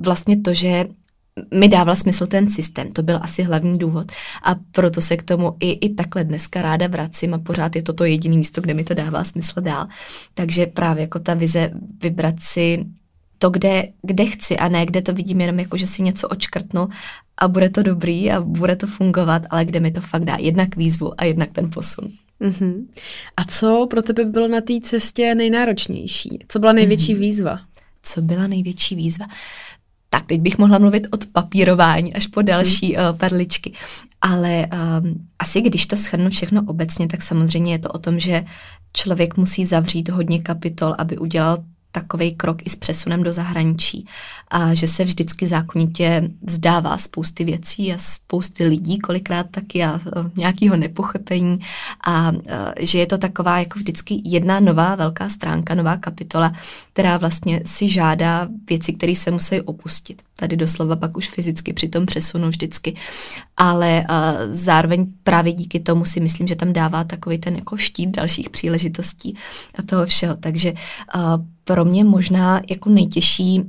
[0.00, 0.86] vlastně to, že
[1.54, 4.12] mi dával smysl ten systém, to byl asi hlavní důvod
[4.42, 7.92] a proto se k tomu i, i takhle dneska ráda vracím a pořád je to
[7.92, 9.86] to jediné místo, kde mi to dává smysl dál.
[10.34, 11.70] Takže právě jako ta vize
[12.02, 12.84] vybrat si
[13.42, 16.88] to, kde, kde chci a ne kde to vidím jenom jako, že si něco očkrtnu
[17.38, 20.76] a bude to dobrý a bude to fungovat, ale kde mi to fakt dá jednak
[20.76, 22.04] výzvu a jednak ten posun.
[22.40, 22.86] Mm-hmm.
[23.36, 26.38] A co pro tebe bylo na té cestě nejnáročnější?
[26.48, 27.20] Co byla největší mm-hmm.
[27.20, 27.60] výzva?
[28.02, 29.26] Co byla největší výzva?
[30.10, 33.72] Tak teď bych mohla mluvit od papírování až po další uh, perličky.
[34.20, 38.44] Ale um, asi když to shrnu všechno obecně, tak samozřejmě je to o tom, že
[38.92, 44.06] člověk musí zavřít hodně kapitol, aby udělal takový krok i s přesunem do zahraničí
[44.50, 50.00] a že se vždycky zákonitě vzdává spousty věcí a spousty lidí, kolikrát taky a e,
[50.36, 51.58] nějakého nepochopení
[52.06, 56.52] a e, že je to taková jako vždycky jedna nová velká stránka, nová kapitola,
[56.92, 60.22] která vlastně si žádá věci, které se musí opustit.
[60.36, 62.96] Tady doslova pak už fyzicky při tom přesunu vždycky.
[63.56, 64.04] Ale e,
[64.48, 69.36] zároveň právě díky tomu si myslím, že tam dává takový ten jako štít dalších příležitostí
[69.78, 70.36] a toho všeho.
[70.36, 70.72] Takže
[71.70, 73.62] pro mě možná jako nejtěžší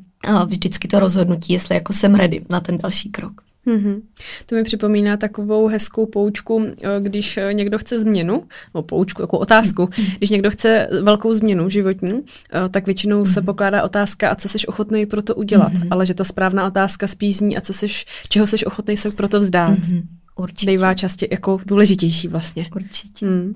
[0.46, 3.42] vždycky to rozhodnutí, jestli jako jsem ready na ten další krok.
[3.68, 4.02] Mm-hmm.
[4.46, 8.44] To mi připomíná takovou hezkou poučku, eh, když eh, někdo chce změnu,
[8.74, 10.18] nebo poučku, takovou otázku, mm-hmm.
[10.18, 13.34] když někdo chce velkou změnu životní, eh, tak většinou mm-hmm.
[13.34, 15.88] se pokládá otázka, a co jsi ochotný pro to udělat, mm-hmm.
[15.92, 19.28] ale že ta správná otázka spíš zní, a co seš, čeho jsi ochotný se pro
[19.28, 19.80] to vzdát.
[19.80, 20.04] Mm-hmm.
[20.36, 20.72] Určitě.
[20.72, 22.70] Bývá častě jako důležitější vlastně.
[22.76, 23.26] Určitě.
[23.26, 23.54] Mm.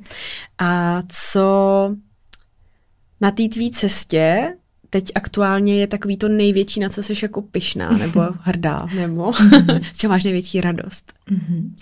[0.58, 1.96] A co
[3.26, 4.54] na té tvý cestě
[4.90, 9.34] teď aktuálně je takový to největší, na co jsi jako pyšná nebo hrdá, nebo
[9.94, 11.14] z čeho máš největší radost?
[11.32, 11.74] Mm-hmm.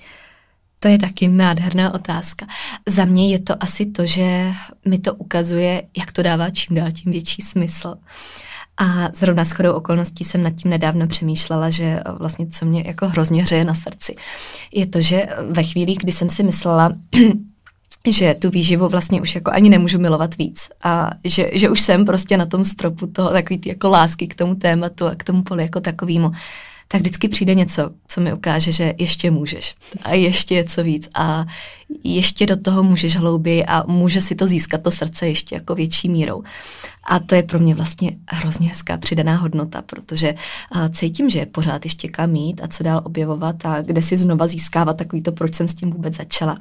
[0.80, 2.48] To je taky nádherná otázka.
[2.88, 4.52] Za mě je to asi to, že
[4.86, 7.96] mi to ukazuje, jak to dává čím dál tím větší smysl.
[8.78, 13.44] A zrovna shodou okolností jsem nad tím nedávno přemýšlela, že vlastně co mě jako hrozně
[13.44, 14.16] hřeje na srdci,
[14.74, 16.96] je to, že ve chvíli, kdy jsem si myslela,
[18.12, 22.06] že tu výživu vlastně už jako ani nemůžu milovat víc a že, že už jsem
[22.06, 25.43] prostě na tom stropu toho takový ty jako lásky k tomu tématu a k tomu
[25.43, 26.32] poli jako takovýmu,
[26.88, 31.10] tak vždycky přijde něco, co mi ukáže, že ještě můžeš a ještě je co víc
[31.14, 31.45] a
[32.04, 36.10] ještě do toho můžeš hlouběji a může si to získat to srdce ještě jako větší
[36.10, 36.43] mírou.
[37.04, 40.36] A to je pro mě vlastně hrozně hezká přidaná hodnota, protože
[40.91, 44.47] cítím, že je pořád ještě kam jít a co dál objevovat a kde si znova
[44.47, 46.58] získávat takový to, proč jsem s tím vůbec začala.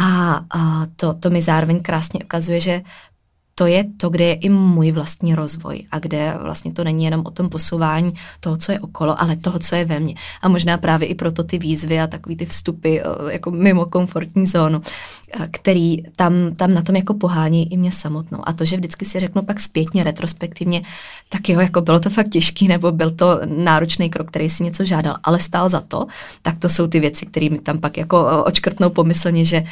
[0.00, 2.82] A, a to, to mi zároveň krásně ukazuje, že
[3.58, 7.22] to je to, kde je i můj vlastní rozvoj a kde vlastně to není jenom
[7.24, 10.14] o tom posouvání toho, co je okolo, ale toho, co je ve mně.
[10.42, 13.02] A možná právě i proto ty výzvy a takový ty vstupy eh,
[13.32, 14.82] jako mimo komfortní zónu,
[15.40, 18.38] eh, který tam, tam na tom jako pohání i mě samotnou.
[18.42, 20.82] A to, že vždycky si řeknu pak zpětně, retrospektivně,
[21.28, 24.84] tak jo, jako bylo to fakt těžký, nebo byl to náročný krok, který si něco
[24.84, 26.06] žádal, ale stál za to,
[26.42, 29.64] tak to jsou ty věci, které mi tam pak jako eh, očkrtnou pomyslně, že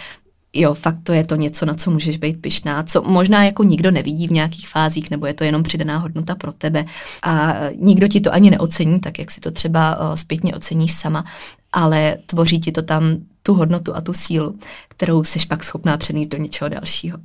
[0.55, 3.91] jo, fakt to je to něco, na co můžeš být pyšná, co možná jako nikdo
[3.91, 6.85] nevidí v nějakých fázích, nebo je to jenom přidaná hodnota pro tebe
[7.23, 11.25] a nikdo ti to ani neocení, tak jak si to třeba uh, zpětně oceníš sama,
[11.73, 16.29] ale tvoří ti to tam tu hodnotu a tu sílu, kterou jsi pak schopná přenést
[16.29, 17.19] do něčeho dalšího.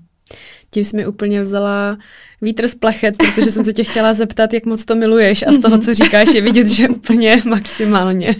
[0.70, 1.97] Tím jsi mi úplně vzala
[2.41, 5.59] vítr z plachet, protože jsem se tě chtěla zeptat, jak moc to miluješ a z
[5.59, 8.36] toho, co říkáš, je vidět, že úplně maximálně.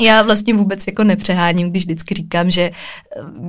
[0.00, 2.72] Já vlastně vůbec jako nepřeháním, když vždycky říkám, že eh,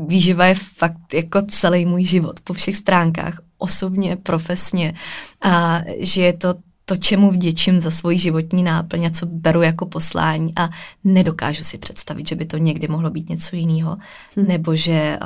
[0.08, 4.94] výživa je fakt jako celý můj život po všech stránkách, osobně, profesně
[5.42, 6.56] a že je to
[6.90, 10.70] to, čemu vděčím za svoji životní náplň a co beru jako poslání a
[11.04, 13.98] nedokážu si představit, že by to někdy mohlo být něco jiného,
[14.36, 14.48] hmm.
[14.48, 15.20] nebo že eh,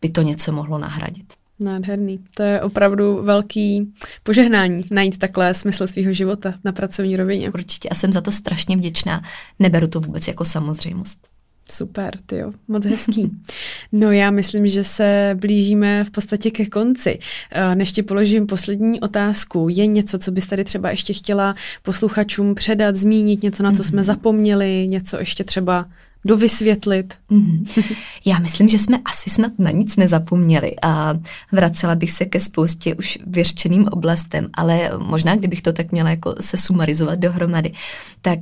[0.00, 1.32] by to něco mohlo nahradit.
[1.62, 2.18] Nádherný.
[2.34, 3.92] To je opravdu velký
[4.22, 7.50] požehnání najít takhle smysl svého života na pracovní rovině.
[7.50, 9.22] Určitě a jsem za to strašně vděčná.
[9.58, 11.32] Neberu to vůbec jako samozřejmost.
[11.70, 13.30] Super, ty jo, moc hezký.
[13.92, 17.18] No já myslím, že se blížíme v podstatě ke konci.
[17.50, 22.54] Eh, než ti položím poslední otázku, je něco, co bys tady třeba ještě chtěla posluchačům
[22.54, 24.02] předat, zmínit, něco, na co jsme mhm.
[24.02, 25.86] zapomněli, něco ještě třeba
[26.24, 27.14] dovysvětlit.
[27.30, 27.96] Mm-hmm.
[28.24, 31.14] Já myslím, že jsme asi snad na nic nezapomněli a
[31.52, 36.34] vracela bych se ke spoustě už vyřčeným oblastem, ale možná, kdybych to tak měla jako
[36.40, 37.72] se sumarizovat dohromady,
[38.20, 38.38] tak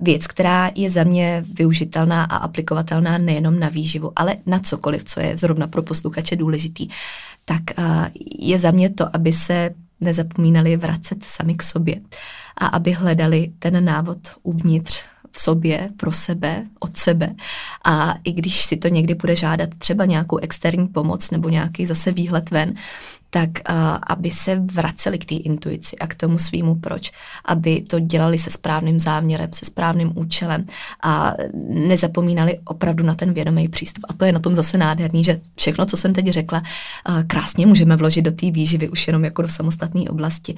[0.00, 5.20] věc, která je za mě využitelná a aplikovatelná nejenom na výživu, ale na cokoliv, co
[5.20, 6.88] je zrovna pro posluchače důležitý,
[7.44, 7.62] tak
[8.38, 12.00] je za mě to, aby se nezapomínali vracet sami k sobě
[12.58, 15.04] a aby hledali ten návod uvnitř
[15.34, 17.34] v sobě, pro sebe, od sebe.
[17.84, 22.12] A i když si to někdy bude žádat třeba nějakou externí pomoc nebo nějaký zase
[22.12, 22.74] výhled ven,
[23.30, 23.76] tak uh,
[24.06, 27.12] aby se vraceli k té intuici a k tomu svýmu proč,
[27.44, 30.66] aby to dělali se správným záměrem, se správným účelem
[31.02, 31.34] a
[31.68, 34.04] nezapomínali opravdu na ten vědomý přístup.
[34.08, 36.62] A to je na tom zase nádherný, že všechno, co jsem teď řekla,
[37.08, 40.54] uh, krásně můžeme vložit do té výživy už jenom jako do samostatné oblasti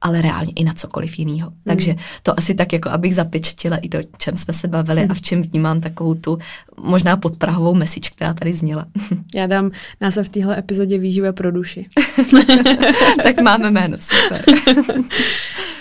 [0.00, 1.50] ale reálně i na cokoliv jiného.
[1.50, 1.56] Mm.
[1.66, 5.20] Takže to asi tak, jako abych zapečetila i to, čem jsme se bavili a v
[5.20, 6.38] čem vnímám takovou tu
[6.80, 8.86] možná podprahovou message, která tady zněla.
[9.34, 9.70] Já dám
[10.00, 11.88] název téhle epizodě Výživa pro duši.
[13.22, 14.44] tak máme jméno, super.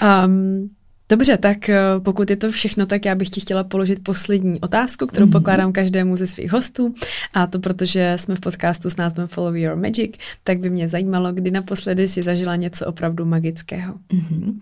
[0.25, 0.69] um,
[1.09, 5.07] Dobře, tak eh, pokud je to všechno, tak já bych ti chtěla položit poslední otázku,
[5.07, 5.31] kterou mm-hmm.
[5.31, 6.93] pokládám každému ze svých hostů.
[7.33, 10.11] A to protože jsme v podcastu s názvem Follow Your Magic,
[10.43, 13.93] tak by mě zajímalo, kdy naposledy si zažila něco opravdu magického.
[13.93, 14.59] Mm-hmm.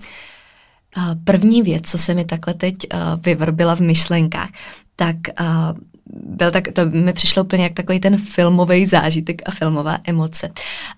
[1.24, 4.50] První věc, co se mi takhle teď uh, vyvrbila v myšlenkách,
[4.96, 5.78] tak uh,
[6.14, 10.52] byl tak, to mi přišlo úplně jak takový ten filmový zážitek a filmová emoce.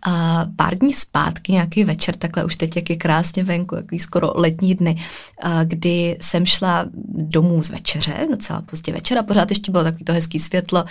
[0.04, 4.32] A pár dní zpátky, nějaký večer, takhle už teď jak je krásně venku, jaký skoro
[4.36, 5.02] letní dny,
[5.42, 10.14] a kdy jsem šla domů z večeře, docela pozdě večera, pořád ještě bylo takový to
[10.14, 10.86] hezký světlo,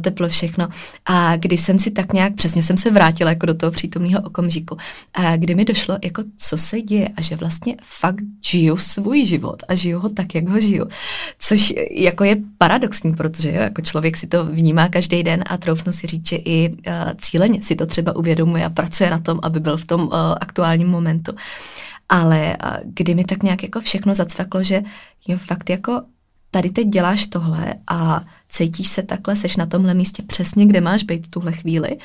[0.00, 0.68] teplo, všechno.
[1.04, 4.76] A kdy jsem si tak nějak, přesně jsem se vrátila jako do toho přítomného okamžiku,
[5.14, 9.62] a kdy mi došlo, jako co se děje a že vlastně fakt žiju svůj život
[9.68, 10.86] a žiju ho tak, jak ho žiju.
[11.38, 15.92] Což jako je paradoxní, protože jo, jako člověk si to vnímá každý den a troufnu
[15.92, 16.76] si říct, že i uh,
[17.18, 20.10] cíleně si to třeba uvědomuje a pracuje na tom, aby byl v tom uh,
[20.40, 21.32] aktuálním momentu.
[22.08, 24.82] Ale uh, kdy mi tak nějak jako všechno zacvaklo, že
[25.28, 26.02] jo, fakt jako
[26.50, 31.02] tady teď děláš tohle a cítíš se takhle, seš na tomhle místě přesně, kde máš
[31.02, 31.98] být v tuhle chvíli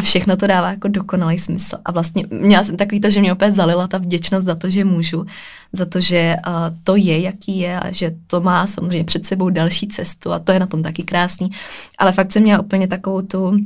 [0.00, 1.76] a všechno to dává jako dokonalý smysl.
[1.84, 4.84] A vlastně měla jsem takový to, že mě opět zalila ta vděčnost za to, že
[4.84, 5.26] můžu,
[5.72, 9.50] za to, že uh, to je, jaký je a že to má samozřejmě před sebou
[9.50, 11.50] další cestu a to je na tom taky krásný.
[11.98, 13.58] Ale fakt jsem měla úplně takovou tu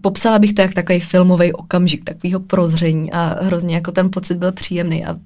[0.00, 4.52] popsala bych to jak takový filmový okamžik, takového prozření a hrozně jako ten pocit byl
[4.52, 5.16] příjemný a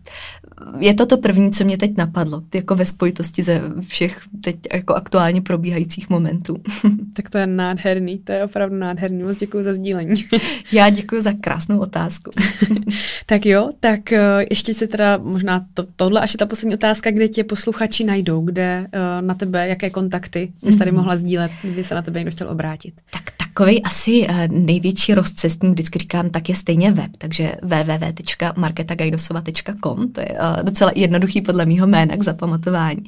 [0.79, 4.95] je to to první, co mě teď napadlo, jako ve spojitosti ze všech teď jako
[4.95, 6.57] aktuálně probíhajících momentů.
[7.15, 9.23] Tak to je nádherný, to je opravdu nádherný.
[9.23, 10.25] Moc děkuji za sdílení.
[10.73, 12.31] Já děkuji za krásnou otázku.
[13.27, 17.11] tak jo, tak eh, ještě se teda možná to, tohle až je ta poslední otázka,
[17.11, 21.01] kde tě posluchači najdou, kde uh, na tebe, jaké kontakty bys tady mhm.
[21.01, 22.95] mohla sdílet, kdyby se na tebe někdo chtěl obrátit.
[23.11, 23.23] Tak
[23.55, 30.29] Takový asi uh, největší rozcestník, vždycky říkám, tak je stejně web, takže www.marketagajdosova.com, to je
[30.29, 33.03] uh, docela jednoduchý podle mýho jména k zapamatování.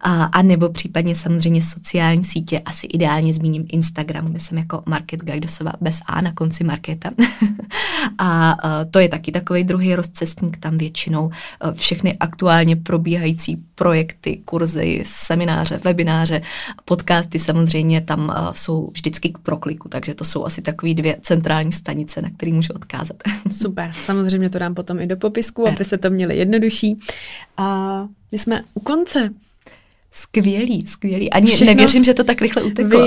[0.00, 5.24] A, a nebo případně samozřejmě sociální sítě, asi ideálně zmíním Instagram, kde jsem jako Market
[5.24, 7.10] Gajdosova bez A na konci Marketa.
[8.18, 11.32] a uh, to je taky takový druhý rozcestník, tam většinou uh,
[11.74, 16.42] všechny aktuálně probíhající projekty, kurzy, semináře, webináře,
[16.84, 21.72] podcasty samozřejmě tam uh, jsou vždycky k prokliku takže to jsou asi takové dvě centrální
[21.72, 23.16] stanice, na které můžu odkázat.
[23.50, 26.98] Super, samozřejmě to dám potom i do popisku, abyste to měli jednodušší.
[27.56, 27.98] A
[28.32, 29.30] my jsme u konce.
[30.20, 31.30] Skvělý, skvělý.
[31.30, 33.06] Ani Všechno nevěřím, že to tak rychle uteklo.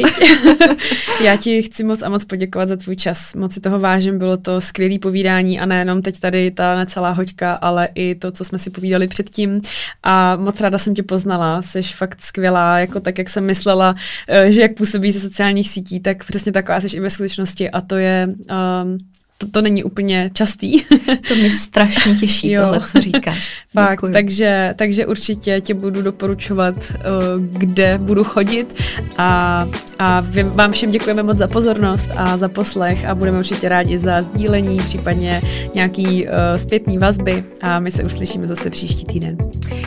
[1.23, 3.33] Já ti chci moc a moc poděkovat za tvůj čas.
[3.35, 7.53] Moc si toho vážím, bylo to skvělý povídání a nejenom teď tady ta necelá hoďka,
[7.53, 9.61] ale i to, co jsme si povídali předtím.
[10.03, 13.95] A moc ráda jsem tě poznala, jsi fakt skvělá, jako tak, jak jsem myslela,
[14.27, 17.81] eh, že jak působí ze sociálních sítí, tak přesně taková jsi i ve skutečnosti a
[17.81, 18.97] to je um,
[19.41, 20.81] to, to není úplně častý.
[21.27, 22.61] to mi strašně těší, jo.
[22.61, 23.49] tohle, co říkáš.
[23.73, 28.75] Fakt, takže, takže určitě tě budu doporučovat, uh, kde budu chodit
[29.17, 29.67] a,
[29.99, 34.21] a vám všem děkujeme moc za pozornost a za poslech a budeme určitě rádi za
[34.21, 35.41] sdílení, případně
[35.75, 39.37] nějaký uh, zpětný vazby a my se uslyšíme zase příští týden.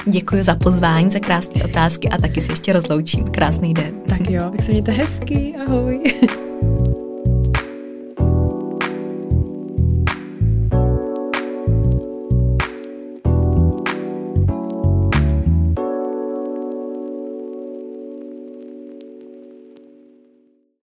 [0.07, 3.25] Děkuji za pozvání, za krásné otázky a taky se ještě rozloučím.
[3.25, 3.95] Krásný den.
[4.09, 6.03] Tak jo, tak se mějte hezky, ahoj.